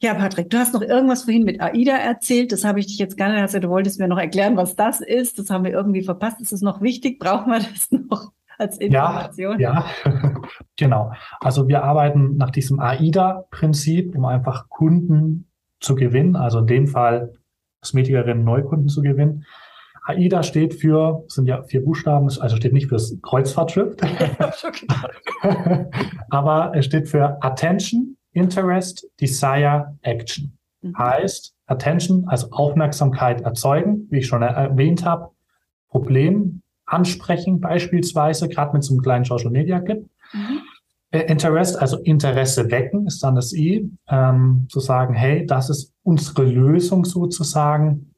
Ja, 0.00 0.14
Patrick, 0.14 0.48
du 0.48 0.59
hast 0.59 0.72
noch 0.72 0.81
irgendwas 0.81 1.24
vorhin 1.24 1.44
mit 1.44 1.61
AIDA 1.61 1.96
erzählt. 1.96 2.50
Das 2.50 2.64
habe 2.64 2.81
ich 2.81 2.87
dich 2.87 2.98
jetzt 2.98 3.18
nicht. 3.18 3.29
Also 3.29 3.59
du 3.59 3.68
wolltest 3.68 4.00
mir 4.00 4.09
noch 4.09 4.18
erklären, 4.18 4.57
was 4.57 4.74
das 4.74 5.03
ist. 5.03 5.38
Das 5.38 5.50
haben 5.50 5.64
wir 5.64 5.72
irgendwie 5.72 6.03
verpasst. 6.03 6.40
Ist 6.40 6.53
es 6.53 6.62
noch 6.62 6.81
wichtig? 6.81 7.18
Brauchen 7.18 7.53
wir 7.53 7.61
das 7.61 7.90
noch 7.90 8.33
als 8.59 8.79
Information? 8.79 9.59
Ja, 9.61 9.85
ja. 10.05 10.35
genau. 10.77 11.12
Also 11.40 11.69
wir 11.69 11.85
arbeiten 11.85 12.37
nach 12.37 12.51
diesem 12.51 12.81
AIDA-Prinzip, 12.81 14.17
um 14.17 14.25
einfach 14.25 14.69
Kunden 14.69 15.51
zu 15.81 15.95
gewinnen, 15.95 16.37
also 16.37 16.61
in 16.61 16.67
dem 16.67 16.87
Fall 16.87 17.33
Kosmetikerinnen 17.81 18.45
Neukunden 18.45 18.88
zu 18.88 19.03
gewinnen. 19.03 19.45
AIDA 20.07 20.43
steht 20.43 20.75
für, 20.75 21.25
sind 21.29 21.47
ja 21.47 21.62
vier 21.62 21.83
Buchstaben, 21.83 22.29
also 22.40 22.57
steht 22.57 22.73
nicht 22.73 22.88
fürs 22.88 23.17
Kreuzfahrtschiff, 23.23 23.97
aber 26.31 26.73
es 26.75 26.85
steht 26.85 27.09
für 27.09 27.43
Attention, 27.43 28.17
Interest, 28.33 29.07
Desire, 29.21 29.97
Action. 30.03 30.59
Mhm. 30.83 30.99
Heißt, 30.99 31.55
Attention, 31.67 32.25
also 32.29 32.51
Aufmerksamkeit 32.51 33.40
erzeugen, 33.43 34.07
wie 34.11 34.19
ich 34.19 34.27
schon 34.27 34.43
erwähnt 34.43 35.05
habe, 35.07 35.31
Problem 35.88 36.61
ansprechen 36.87 37.61
beispielsweise, 37.61 38.49
gerade 38.49 38.73
mit 38.73 38.85
so 38.85 38.94
einem 38.94 39.03
kleinen 39.03 39.25
Social 39.25 39.51
Media 39.51 39.81
Clip. 39.81 40.07
Mhm. 40.33 40.61
Äh, 41.11 41.20
Interest, 41.31 41.81
also 41.81 41.99
Interesse 41.99 42.70
wecken, 42.70 43.07
ist 43.07 43.23
dann 43.23 43.37
das 43.37 43.53
I, 43.53 43.88
ähm, 44.09 44.66
zu 44.68 44.81
sagen, 44.81 45.14
hey, 45.14 45.47
das 45.47 45.70
ist 45.70 45.92
unsere 46.03 46.44
Lösung 46.44 47.05
sozusagen. 47.05 48.11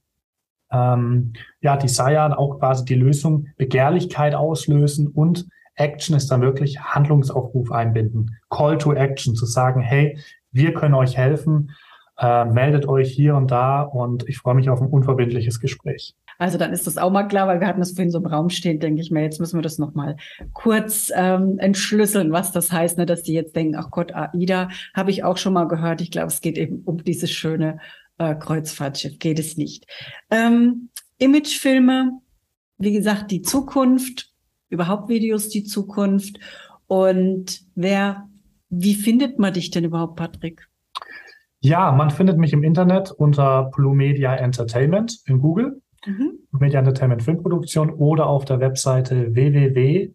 Ähm, 0.70 1.34
ja, 1.60 1.76
Desire 1.76 2.38
auch 2.38 2.58
quasi 2.58 2.84
die 2.84 2.94
Lösung, 2.94 3.46
Begehrlichkeit 3.56 4.34
auslösen 4.34 5.08
und 5.08 5.46
Action 5.76 6.16
ist 6.16 6.30
dann 6.30 6.40
wirklich 6.40 6.80
Handlungsaufruf 6.80 7.70
einbinden. 7.70 8.36
Call 8.48 8.78
to 8.78 8.94
Action, 8.94 9.34
zu 9.34 9.46
sagen, 9.46 9.80
hey, 9.80 10.18
wir 10.50 10.72
können 10.72 10.94
euch 10.94 11.16
helfen, 11.16 11.70
äh, 12.18 12.44
meldet 12.44 12.86
euch 12.88 13.12
hier 13.12 13.34
und 13.36 13.50
da 13.50 13.82
und 13.82 14.28
ich 14.28 14.38
freue 14.38 14.54
mich 14.54 14.70
auf 14.70 14.80
ein 14.80 14.88
unverbindliches 14.88 15.60
Gespräch. 15.60 16.14
Also 16.38 16.58
dann 16.58 16.72
ist 16.72 16.86
das 16.86 16.98
auch 16.98 17.10
mal 17.10 17.24
klar, 17.24 17.48
weil 17.48 17.60
wir 17.60 17.66
hatten 17.66 17.80
das 17.80 17.92
vorhin 17.92 18.10
so 18.10 18.18
im 18.18 18.26
Raum 18.26 18.50
stehen, 18.50 18.78
denke 18.78 19.00
ich 19.00 19.10
mir, 19.10 19.22
jetzt 19.22 19.40
müssen 19.40 19.56
wir 19.56 19.62
das 19.62 19.78
nochmal 19.78 20.16
kurz 20.52 21.10
ähm, 21.14 21.58
entschlüsseln, 21.58 22.32
was 22.32 22.52
das 22.52 22.72
heißt, 22.72 22.98
ne, 22.98 23.06
dass 23.06 23.22
die 23.22 23.32
jetzt 23.32 23.56
denken, 23.56 23.76
ach 23.76 23.90
Gott, 23.90 24.12
AIDA, 24.14 24.68
habe 24.94 25.10
ich 25.10 25.24
auch 25.24 25.38
schon 25.38 25.54
mal 25.54 25.66
gehört. 25.66 26.00
Ich 26.00 26.10
glaube, 26.10 26.28
es 26.28 26.40
geht 26.40 26.58
eben 26.58 26.82
um 26.84 27.02
dieses 27.02 27.30
schöne 27.30 27.78
äh, 28.18 28.34
Kreuzfahrtschiff, 28.34 29.18
geht 29.18 29.38
es 29.38 29.56
nicht. 29.56 29.86
Ähm, 30.30 30.90
Imagefilme, 31.18 32.20
wie 32.78 32.92
gesagt, 32.92 33.30
die 33.30 33.42
Zukunft, 33.42 34.30
überhaupt 34.68 35.08
Videos, 35.08 35.48
die 35.48 35.64
Zukunft. 35.64 36.38
Und 36.86 37.62
wer, 37.74 38.28
wie 38.68 38.94
findet 38.94 39.38
man 39.38 39.54
dich 39.54 39.70
denn 39.70 39.84
überhaupt, 39.84 40.16
Patrick? 40.16 40.68
Ja, 41.66 41.90
man 41.90 42.10
findet 42.10 42.38
mich 42.38 42.52
im 42.52 42.62
Internet 42.62 43.10
unter 43.10 43.72
Blue 43.74 43.92
Media 43.92 44.36
Entertainment 44.36 45.18
in 45.26 45.40
Google 45.40 45.82
mhm. 46.06 46.38
Media 46.52 46.78
Entertainment 46.78 47.24
Filmproduktion 47.24 47.90
oder 47.90 48.28
auf 48.28 48.44
der 48.44 48.60
Webseite 48.60 49.34
www.bme-tv.com 49.34 50.14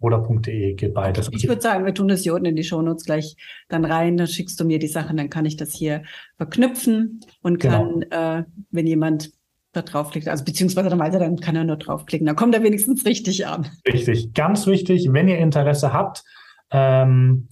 oder 0.00 0.20
.de 0.20 0.74
geht 0.74 0.94
beides. 0.94 1.28
Ich 1.32 1.48
würde 1.48 1.60
sagen, 1.60 1.84
wir 1.84 1.92
tun 1.92 2.06
das 2.06 2.22
hier 2.22 2.34
unten 2.34 2.46
in 2.46 2.54
die 2.54 2.62
Shownotes 2.62 3.04
gleich 3.04 3.34
dann 3.68 3.84
rein, 3.84 4.16
dann 4.16 4.28
schickst 4.28 4.60
du 4.60 4.64
mir 4.64 4.78
die 4.78 4.86
Sachen, 4.86 5.16
dann 5.16 5.28
kann 5.28 5.44
ich 5.44 5.56
das 5.56 5.72
hier 5.72 6.04
verknüpfen 6.36 7.18
und 7.42 7.58
genau. 7.58 7.78
kann, 7.78 8.00
genau. 8.02 8.38
äh, 8.38 8.44
wenn 8.70 8.86
jemand 8.86 9.32
da 9.72 9.82
draufklickt, 9.82 10.28
also 10.28 10.44
beziehungsweise 10.44 10.88
dann 10.88 11.00
weiß 11.00 11.14
er, 11.14 11.20
dann 11.20 11.40
kann 11.40 11.56
er 11.56 11.64
nur 11.64 11.78
draufklicken, 11.78 12.28
dann 12.28 12.36
kommt 12.36 12.54
er 12.54 12.62
wenigstens 12.62 13.04
richtig 13.04 13.44
an. 13.48 13.66
Richtig, 13.92 14.34
ganz 14.34 14.68
wichtig, 14.68 15.08
wenn 15.10 15.26
ihr 15.26 15.38
Interesse 15.38 15.92
habt, 15.92 16.22
ähm, 16.70 17.48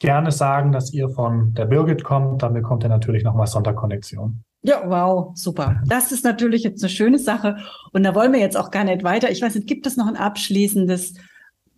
gerne 0.00 0.32
sagen, 0.32 0.72
dass 0.72 0.92
ihr 0.92 1.08
von 1.08 1.54
der 1.54 1.66
Birgit 1.66 2.02
kommt. 2.02 2.42
Dann 2.42 2.54
bekommt 2.54 2.82
ihr 2.82 2.88
natürlich 2.88 3.22
nochmal 3.22 3.46
Sonderkonnexion. 3.46 4.42
Ja, 4.62 4.82
wow, 4.84 5.30
super. 5.34 5.80
Das 5.86 6.12
ist 6.12 6.24
natürlich 6.24 6.64
jetzt 6.64 6.82
eine 6.82 6.90
schöne 6.90 7.18
Sache. 7.18 7.56
Und 7.92 8.02
da 8.02 8.14
wollen 8.14 8.32
wir 8.32 8.40
jetzt 8.40 8.56
auch 8.56 8.70
gar 8.70 8.84
nicht 8.84 9.04
weiter. 9.04 9.30
Ich 9.30 9.40
weiß 9.40 9.54
nicht, 9.54 9.66
gibt 9.66 9.86
es 9.86 9.96
noch 9.96 10.06
ein 10.06 10.16
abschließendes 10.16 11.14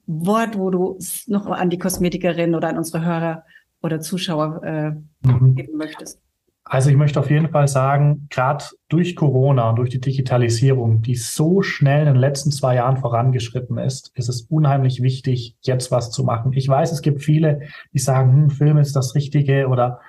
Wort, 0.07 0.59
wo 0.59 0.71
du 0.71 0.99
noch 1.27 1.47
an 1.47 1.71
die 1.71 1.79
Kosmetikerin 1.79 2.55
oder 2.55 2.69
an 2.69 2.79
unsere 2.79 3.05
Hörer 3.05 3.45
oder 3.83 4.01
Zuschauer 4.01 4.63
äh, 4.65 4.91
mhm. 5.29 5.55
geben 5.55 5.77
möchtest? 5.77 6.21
Also 6.65 6.91
ich 6.91 6.97
möchte 6.97 7.19
auf 7.19 7.31
jeden 7.31 7.51
Fall 7.51 7.67
sagen, 7.67 8.29
gerade 8.31 8.65
durch 8.89 9.17
Corona 9.17 9.71
und 9.71 9.77
durch 9.77 9.91
die 9.91 10.01
Digitalisierung, 10.01 11.03
die 11.03 11.17
so 11.17 11.61
schnell 11.61 12.07
in 12.07 12.15
den 12.15 12.21
letzten 12.21 12.53
zwei 12.53 12.77
Jahren 12.77 12.99
vorangeschritten 12.99 13.79
ist, 13.79 14.13
ist 14.15 14.29
es 14.29 14.43
unheimlich 14.43 15.03
wichtig, 15.03 15.57
jetzt 15.61 15.91
was 15.91 16.11
zu 16.11 16.23
machen. 16.23 16.53
Ich 16.53 16.69
weiß, 16.69 16.93
es 16.93 17.03
gibt 17.03 17.23
viele, 17.23 17.63
die 17.93 17.99
sagen, 17.99 18.33
hm, 18.33 18.51
Film 18.51 18.79
ist 18.79 18.95
das 18.95 19.15
Richtige 19.15 19.67
oder 19.69 20.01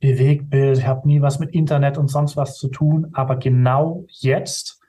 Bewegtbild, 0.00 0.78
ich 0.78 0.86
habe 0.86 1.06
nie 1.06 1.20
was 1.20 1.38
mit 1.38 1.50
Internet 1.50 1.98
und 1.98 2.08
sonst 2.08 2.36
was 2.36 2.56
zu 2.56 2.68
tun, 2.68 3.08
aber 3.12 3.36
genau 3.36 4.04
jetzt 4.08 4.80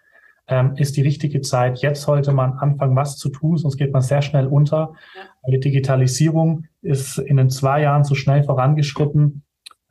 ähm, 0.47 0.73
ist 0.75 0.97
die 0.97 1.03
richtige 1.03 1.41
Zeit. 1.41 1.79
Jetzt 1.79 2.01
sollte 2.01 2.31
man 2.31 2.53
anfangen, 2.53 2.95
was 2.95 3.17
zu 3.17 3.29
tun, 3.29 3.57
sonst 3.57 3.77
geht 3.77 3.93
man 3.93 4.01
sehr 4.01 4.21
schnell 4.21 4.47
unter. 4.47 4.93
Ja. 5.15 5.51
Die 5.51 5.59
Digitalisierung 5.59 6.65
ist 6.81 7.19
in 7.19 7.37
den 7.37 7.49
zwei 7.49 7.81
Jahren 7.81 8.03
so 8.03 8.15
schnell 8.15 8.43
vorangeschritten 8.43 9.42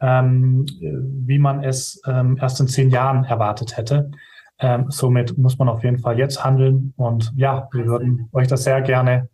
ähm, 0.02 0.66
wie 0.80 1.38
man 1.38 1.62
es 1.62 2.02
ähm, 2.06 2.36
erst 2.40 2.60
in 2.60 2.68
zehn 2.68 2.90
Jahren 2.90 3.24
erwartet 3.24 3.76
hätte. 3.76 4.10
Ähm, 4.58 4.86
somit 4.90 5.38
muss 5.38 5.58
man 5.58 5.68
auf 5.68 5.82
jeden 5.82 5.98
Fall 5.98 6.18
jetzt 6.18 6.44
handeln 6.44 6.92
und 6.96 7.32
ja, 7.36 7.68
wir 7.72 7.86
würden 7.86 8.28
euch 8.32 8.48
das 8.48 8.64
sehr 8.64 8.82
gerne 8.82 9.28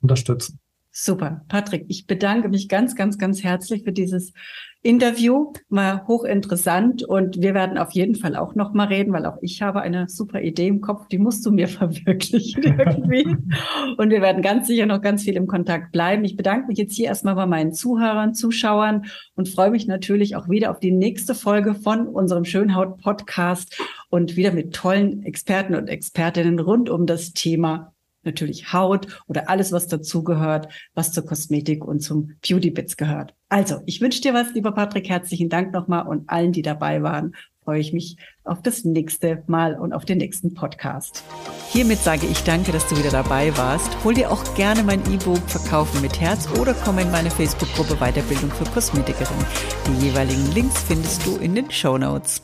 unterstützen. 0.00 0.58
Super. 0.90 1.42
Patrick, 1.48 1.84
ich 1.88 2.06
bedanke 2.06 2.48
mich 2.48 2.68
ganz, 2.70 2.96
ganz, 2.96 3.18
ganz 3.18 3.44
herzlich 3.44 3.84
für 3.84 3.92
dieses 3.92 4.32
Interview, 4.86 5.52
war 5.68 6.06
hochinteressant 6.06 7.02
und 7.02 7.42
wir 7.42 7.54
werden 7.54 7.76
auf 7.76 7.90
jeden 7.90 8.14
Fall 8.14 8.36
auch 8.36 8.54
noch 8.54 8.72
mal 8.72 8.86
reden, 8.86 9.12
weil 9.12 9.26
auch 9.26 9.38
ich 9.40 9.60
habe 9.60 9.80
eine 9.80 10.08
super 10.08 10.40
Idee 10.40 10.68
im 10.68 10.80
Kopf, 10.80 11.08
die 11.08 11.18
musst 11.18 11.44
du 11.44 11.50
mir 11.50 11.66
verwirklichen 11.68 12.62
irgendwie. 12.62 13.26
und 13.96 14.10
wir 14.10 14.22
werden 14.22 14.42
ganz 14.42 14.68
sicher 14.68 14.86
noch 14.86 15.02
ganz 15.02 15.24
viel 15.24 15.34
im 15.34 15.48
Kontakt 15.48 15.90
bleiben. 15.90 16.24
Ich 16.24 16.36
bedanke 16.36 16.68
mich 16.68 16.78
jetzt 16.78 16.94
hier 16.94 17.06
erstmal 17.06 17.34
bei 17.34 17.46
meinen 17.46 17.72
Zuhörern, 17.72 18.34
Zuschauern 18.34 19.06
und 19.34 19.48
freue 19.48 19.70
mich 19.70 19.88
natürlich 19.88 20.36
auch 20.36 20.48
wieder 20.48 20.70
auf 20.70 20.78
die 20.78 20.92
nächste 20.92 21.34
Folge 21.34 21.74
von 21.74 22.06
unserem 22.06 22.44
Schönhaut-Podcast 22.44 23.82
und 24.08 24.36
wieder 24.36 24.52
mit 24.52 24.72
tollen 24.72 25.24
Experten 25.24 25.74
und 25.74 25.88
Expertinnen 25.88 26.60
rund 26.60 26.90
um 26.90 27.06
das 27.06 27.32
Thema 27.32 27.92
natürlich 28.26 28.72
Haut 28.72 29.22
oder 29.26 29.48
alles, 29.48 29.72
was 29.72 29.86
dazugehört, 29.86 30.72
was 30.94 31.12
zur 31.12 31.24
Kosmetik 31.24 31.84
und 31.84 32.00
zum 32.00 32.32
Beauty 32.46 32.70
Bits 32.70 32.96
gehört. 32.96 33.34
Also, 33.48 33.80
ich 33.86 34.00
wünsche 34.00 34.20
dir 34.20 34.34
was, 34.34 34.52
lieber 34.54 34.72
Patrick. 34.72 35.08
Herzlichen 35.08 35.48
Dank 35.48 35.72
nochmal 35.72 36.06
und 36.06 36.28
allen, 36.28 36.52
die 36.52 36.62
dabei 36.62 37.02
waren, 37.02 37.34
freue 37.66 37.80
ich 37.80 37.92
mich 37.92 38.16
auf 38.44 38.62
das 38.62 38.84
nächste 38.84 39.42
Mal 39.48 39.74
und 39.78 39.92
auf 39.92 40.04
den 40.04 40.18
nächsten 40.18 40.54
Podcast. 40.54 41.24
Hiermit 41.70 41.98
sage 41.98 42.26
ich 42.26 42.44
danke, 42.44 42.70
dass 42.70 42.88
du 42.88 42.96
wieder 42.96 43.10
dabei 43.10 43.56
warst. 43.56 43.90
Hol 44.04 44.14
dir 44.14 44.30
auch 44.30 44.54
gerne 44.54 44.84
mein 44.84 45.00
E-Book 45.12 45.40
Verkaufen 45.48 46.00
mit 46.00 46.20
Herz 46.20 46.48
oder 46.60 46.74
komm 46.74 46.98
in 46.98 47.10
meine 47.10 47.30
Facebook-Gruppe 47.30 47.96
Weiterbildung 47.96 48.50
für 48.50 48.70
Kosmetikerin. 48.70 49.36
Die 49.88 50.06
jeweiligen 50.06 50.52
Links 50.52 50.82
findest 50.84 51.26
du 51.26 51.36
in 51.38 51.56
den 51.56 51.70
Show 51.70 51.98
Notes. 51.98 52.40